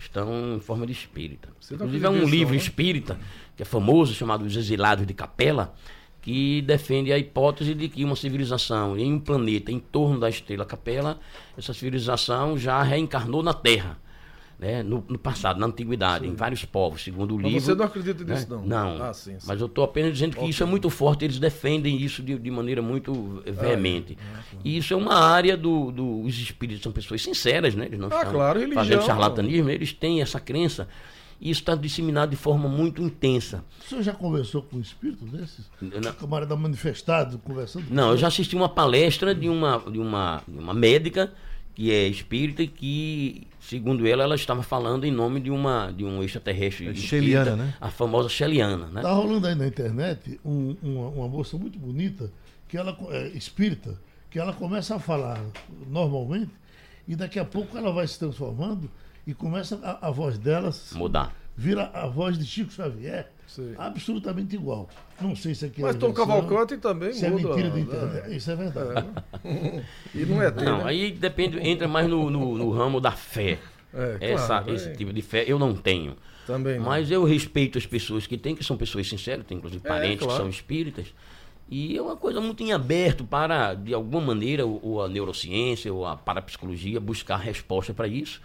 [0.00, 1.48] estão em forma de espírita.
[1.60, 2.60] Você tá Inclusive, é um livro né?
[2.60, 3.18] espírita,
[3.56, 5.74] que é famoso, chamado Os Exilados de Capela,
[6.22, 10.64] que defende a hipótese de que uma civilização em um planeta em torno da estrela
[10.64, 11.18] Capela,
[11.56, 13.98] essa civilização já reencarnou na Terra
[14.60, 17.60] né, no, no passado, na antiguidade, em vários povos, segundo o Mas livro.
[17.66, 18.34] você não acredita né?
[18.34, 18.62] nisso, não?
[18.66, 19.02] Não.
[19.02, 19.46] Ah, sim, sim.
[19.48, 20.50] Mas eu estou apenas dizendo que Ok.
[20.50, 24.18] isso é muito forte, eles defendem isso de, de maneira muito veemente.
[24.62, 27.86] E isso é uma área dos do, espíritos, são pessoas sinceras, né?
[27.86, 28.84] Eles não Ah, claro, religião.
[28.84, 30.86] fazendo charlatanismo, eles têm essa crença.
[31.40, 33.64] E isso está disseminado de forma muito intensa.
[33.82, 35.70] O senhor já conversou com um espírito desses?
[35.80, 36.12] Não.
[36.12, 40.74] Camarada manifestado, conversando Não, eu já assisti uma palestra de uma, de uma, de uma
[40.74, 41.32] médica
[41.74, 46.04] que é espírita e que, segundo ela, ela estava falando em nome de uma de
[46.04, 46.88] um extraterrestre.
[46.88, 47.74] É espírita, Sheliana, né?
[47.80, 49.02] A famosa Sheliana, né?
[49.02, 52.30] Tá rolando aí na internet um- uma, uma moça muito bonita,
[52.68, 53.98] que ela é espírita,
[54.30, 55.40] que ela começa a falar
[55.88, 56.50] normalmente
[57.08, 58.90] e daqui a pouco ela vai se transformando
[59.26, 61.34] e começa a, a voz dela Mudar.
[61.56, 63.74] vira a voz de Chico Xavier, Sim.
[63.76, 64.88] absolutamente igual.
[65.20, 67.48] Não sei se aqui é Mas Tom invenção, Cavalcante também se é muda.
[67.48, 67.80] mentira da né?
[67.82, 68.36] internet.
[68.36, 69.06] Isso é verdade.
[70.14, 70.84] E não é dele, Não, né?
[70.86, 73.58] aí depende, entra mais no, no, no ramo da fé.
[73.92, 74.92] É, Essa, claro, esse é.
[74.92, 76.14] tipo de fé eu não tenho.
[76.46, 76.86] Também não.
[76.86, 80.18] Mas eu respeito as pessoas que têm, que são pessoas sinceras, tem inclusive É, parentes
[80.20, 80.40] que claro.
[80.40, 81.06] são espíritas.
[81.68, 85.92] E é uma coisa muito em aberto para, de alguma maneira, ou ou a neurociência
[85.92, 88.40] ou a parapsicologia buscar resposta para isso.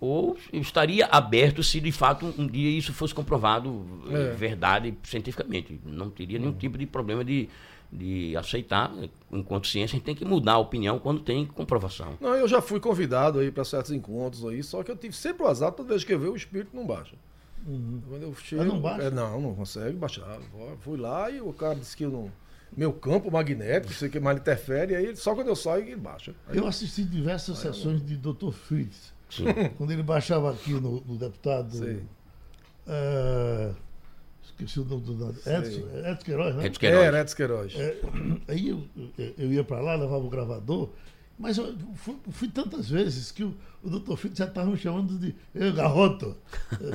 [0.00, 4.34] Ou eu estaria aberto se de fato um dia isso fosse comprovado eh, É.
[4.34, 5.80] verdade cientificamente.
[5.84, 7.48] Não teria nenhum tipo de problema de,
[7.90, 8.92] de aceitar.
[9.32, 12.18] Enquanto ciência, a gente tem que mudar a opinião quando tem comprovação.
[12.20, 15.42] Não, eu já fui convidado aí para certos encontros aí, só que eu tive sempre
[15.44, 17.14] o azar, toda vez que eu ver o espírito não baixa.
[18.08, 19.02] Quando eu chego, Mas não baixa?
[19.04, 20.38] é, não, não consegue baixar.
[20.80, 22.30] Fui lá e o cara disse que eu não.
[22.76, 26.34] Meu campo magnético, sei que mais interfere, aí só quando eu saio ele baixa.
[26.48, 28.50] Aí Eu assisti diversas sessões de Dr.
[28.50, 29.14] Fritz.
[29.36, 29.44] Sim.
[29.78, 31.70] Quando ele baixava aqui no, no deputado.
[32.86, 33.70] Eh,
[34.42, 35.34] esqueci o nome do nome.
[35.46, 36.66] Edson, Edson Queiroz, né?
[36.66, 37.02] É de Queiroz.
[37.04, 37.74] É, Eretz Queiroz.
[37.76, 37.96] É,
[38.48, 38.82] aí eu,
[39.38, 40.90] eu- ia para lá, levava o gravador,
[41.38, 44.16] mas eu fui, fui tantas vezes que o, o Dr.
[44.16, 46.36] Fritz já estava me chamando de "Ei, garroto.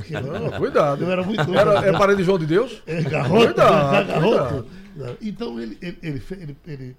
[0.06, 1.04] Que eu- Não, cuidado.
[1.04, 1.58] Eu era muito novo.
[1.58, 2.82] Era, é parente de João de Deus?
[2.86, 4.14] É, garroto, Cuidado, né?
[4.14, 4.68] garroto.
[5.22, 6.98] Então ele, ele, ele, ele- ele,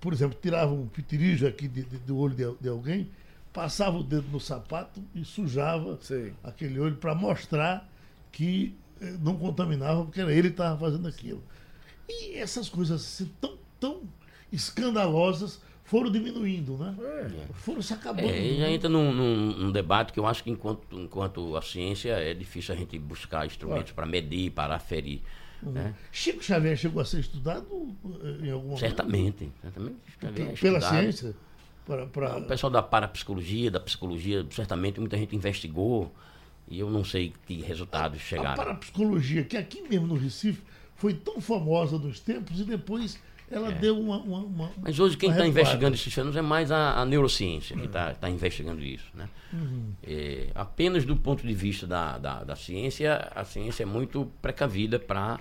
[0.00, 3.08] por exemplo, tirava um pitirijo aqui de- de- do olho de, de alguém,
[3.56, 6.34] passava o dedo no sapato e sujava Sei.
[6.44, 7.90] aquele olho para mostrar
[8.30, 11.42] que eh, não contaminava, porque era ele que estava fazendo aquilo.
[12.06, 14.02] E essas coisas assim, tão, tão
[14.52, 16.94] escandalosas foram diminuindo, né?
[17.54, 18.28] Foram se acabando.
[18.28, 21.62] É, e já entra num, num- num debate que eu acho que enquanto, enquanto a
[21.62, 25.22] ciência é difícil a gente buscar instrumentos para medir, para aferir.
[25.62, 25.94] Né?
[26.12, 27.66] Chico Xavier chegou a ser estudado
[28.22, 28.80] eh, em algum momento?
[28.80, 29.50] Certamente.
[29.62, 31.02] certamente Xavier é Pela estudado.
[31.02, 31.34] ciência?
[31.86, 32.36] Para, para...
[32.38, 36.12] O pessoal da parapsicologia, da psicologia, certamente muita gente investigou
[36.68, 38.56] e eu não sei que resultados A chegaram.
[38.56, 40.62] parapsicologia, que aqui mesmo no Recife
[40.96, 43.18] foi tão famosa nos tempos e depois
[43.48, 47.00] ela deu uma, uma, uma- Mas hoje quem está investigando esses fenômenos é mais a,
[47.00, 49.06] a neurociência que está investigando isso.
[49.14, 49.28] Né?
[49.52, 49.92] Uhum.
[50.02, 54.98] É, apenas do ponto de vista da, da, da ciência, a ciência é muito precavida
[54.98, 55.38] para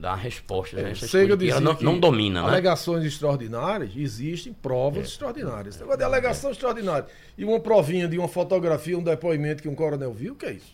[0.00, 2.40] dar respostas a essas Chega que ela não, que não domina.
[2.42, 2.48] Né?
[2.48, 5.06] Alegações extraordinárias, existem provas É.
[5.06, 5.74] extraordinárias.
[5.74, 7.06] Esse negócio de alegação extraordinária.
[7.36, 10.52] E uma provinha de uma fotografia, um depoimento que um coronel viu, o que é
[10.54, 10.72] isso?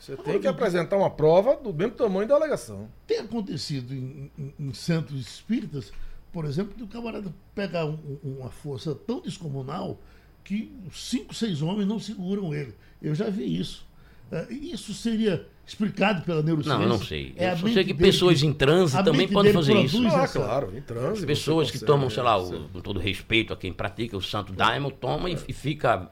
[0.00, 2.88] Você tem que apresentar uma prova do mesmo tamanho da alegação.
[3.06, 5.92] Tem acontecido em, em- em centros espíritas,
[6.32, 9.98] por exemplo, de o camarada pegar um- um- uma força tão descomunal
[10.44, 12.74] que cinco, seis homens não seguram ele.
[13.00, 13.86] Eu já vi isso.
[14.30, 16.74] Eh, isso seria explicado pela neurociência?
[16.78, 17.34] Não, eu não sei.
[17.36, 20.02] É eu só sei que dele pessoas em transe também podem fazer isso.
[20.06, 21.20] Ah, essa- claro, em transe.
[21.20, 24.22] As pessoas que tomam, sei lá, é, o- com todo respeito a quem pratica o
[24.22, 26.08] santo daimon, toma e, e fica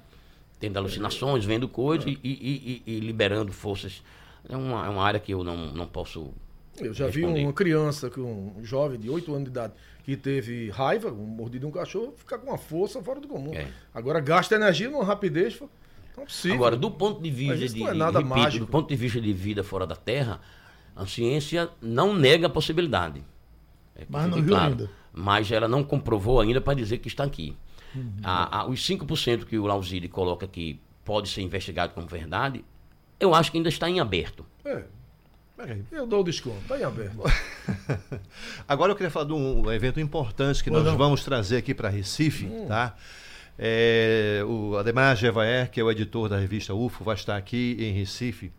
[0.58, 4.02] tendo alucinações, vendo coisas e, e- e- e liberando forças.
[4.48, 6.32] É uma, é uma área que eu não, não posso.
[6.80, 7.42] Eu já vi responder.
[7.44, 9.72] uma criança, que um jovem de 8 anos de idade,
[10.04, 13.54] que teve raiva, um mordido de um cachorro, ficar com uma força fora do comum.
[13.54, 13.68] É.
[13.94, 15.58] Agora gasta energia numa rapidez.
[16.16, 16.54] Não é.
[16.54, 18.64] Agora, do ponto de vista de, não é nada repito, mágico.
[18.66, 20.40] do ponto de vista de vida fora da Terra,
[20.94, 23.22] a ciência não nega a possibilidade.
[23.96, 24.90] É Mas não viu ainda.
[25.12, 27.56] Mas ela não comprovou ainda para dizer que está aqui.
[27.94, 28.12] Uhum.
[28.22, 32.64] A- a- os 5% que o Lauside coloca que pode ser investigado como verdade,
[33.20, 34.44] eu acho que ainda está em aberto.
[34.64, 34.84] É,
[35.56, 35.84] Peraí.
[35.92, 37.22] eu dou o desconto, tá em aberto.
[38.66, 40.96] Agora eu queria falar de um evento importante que nós não.
[40.96, 42.66] vamos trazer aqui para Recife, Hum.
[42.66, 42.96] tá?
[43.58, 47.92] É, o Ademar Gevaer, que é o editor da revista UFO, vai estar aqui em
[47.92, 48.52] Recife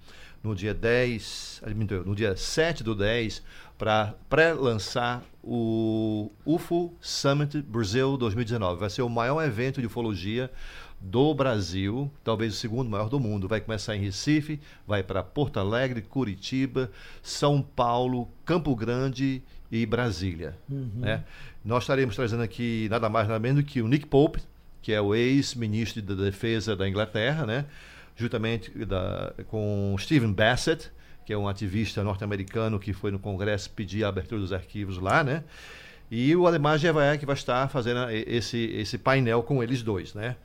[0.43, 3.41] no dia 10, admito eu, no dia 7 do 10,
[3.78, 8.80] para pré-lançar o UFO Summit Brasil 2019.
[8.80, 10.52] Vai ser o maior evento de ufologia
[11.02, 13.48] do Brasil, talvez o segundo maior do mundo.
[13.48, 16.91] Vai começar em Recife, vai para Porto Alegre, Curitiba,
[17.22, 19.41] São Paulo, Campo Grande
[19.72, 20.58] e Brasília.
[20.70, 21.24] né?
[21.64, 24.39] Nós estaremos trazendo aqui nada mais nada menos do que o Nick Pope,
[24.86, 27.66] que é o ex-ministro da Defesa da Inglaterra, né?
[28.16, 30.92] juntamente da, com Stephen Bassett,
[31.26, 35.24] que é um ativista norte-americano que foi no Congresso pedir a abertura dos arquivos lá,
[35.24, 35.44] né?
[36.12, 40.36] E o Ademar Jevaé que vai estar fazendo esse, esse painel com eles dois, né?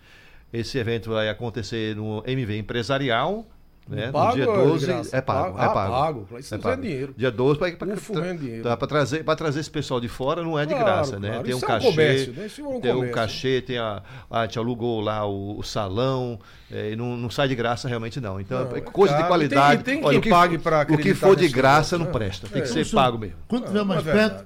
[0.50, 3.46] Esse evento vai acontecer no MV Empresarial,
[3.90, 4.10] né?
[4.12, 4.86] Pago no dia ou é de 12.
[4.86, 5.16] graça?
[5.16, 5.92] É pago, Ah, é pago.
[5.92, 6.38] pago.
[6.38, 6.82] Isso é não é pago.
[6.82, 7.14] dinheiro.
[7.16, 8.62] Dia 12 para é dinheiro.
[8.62, 11.28] para trazer, pra trazer esse pessoal de fora não é de Claro, graça, né?
[11.28, 11.44] claro.
[11.44, 12.46] Tem um Isso é um cachê, comércio, né?
[12.46, 13.14] Isso é um tem um comércio.
[13.14, 16.38] cachê, tem a, a te alugou lá o, o salão,
[16.70, 18.40] é, e não, não sai de graça realmente não.
[18.40, 19.80] Então, Não, é é coisa de qualidade.
[19.80, 22.12] E tem- e tem Olha, que, pague pra o que for de graça não né?
[22.12, 22.62] presta, tem É.
[22.62, 23.36] que ser Wilson, pago mesmo.
[23.48, 24.44] Quando estiver Não, mais é perto,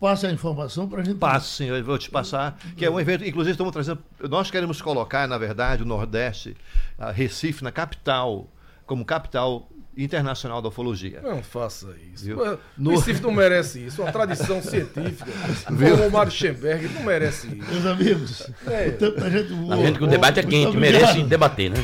[0.00, 1.16] passe a informação para a gente.
[1.18, 3.98] Passo, sim, eu vou te passar, que é um evento, inclusive estamos trazendo,
[4.28, 6.56] nós queremos colocar, na verdade, o Nordeste,
[6.98, 8.48] a Recife, na capital,
[8.86, 11.20] como capital internacional da ufologia.
[11.22, 12.24] Não faça isso.
[12.24, 12.58] Viu?
[12.76, 14.02] No- O Recife não merece isso.
[14.02, 15.30] Uma tradição científica.
[15.70, 15.96] Viu?
[15.96, 17.70] Como o Mário Schemberg não merece isso.
[17.70, 18.88] Meus amigos, É.
[18.88, 19.74] o tempo da gente voa.
[19.74, 21.76] A gente que o debate é quente, merece debater, né?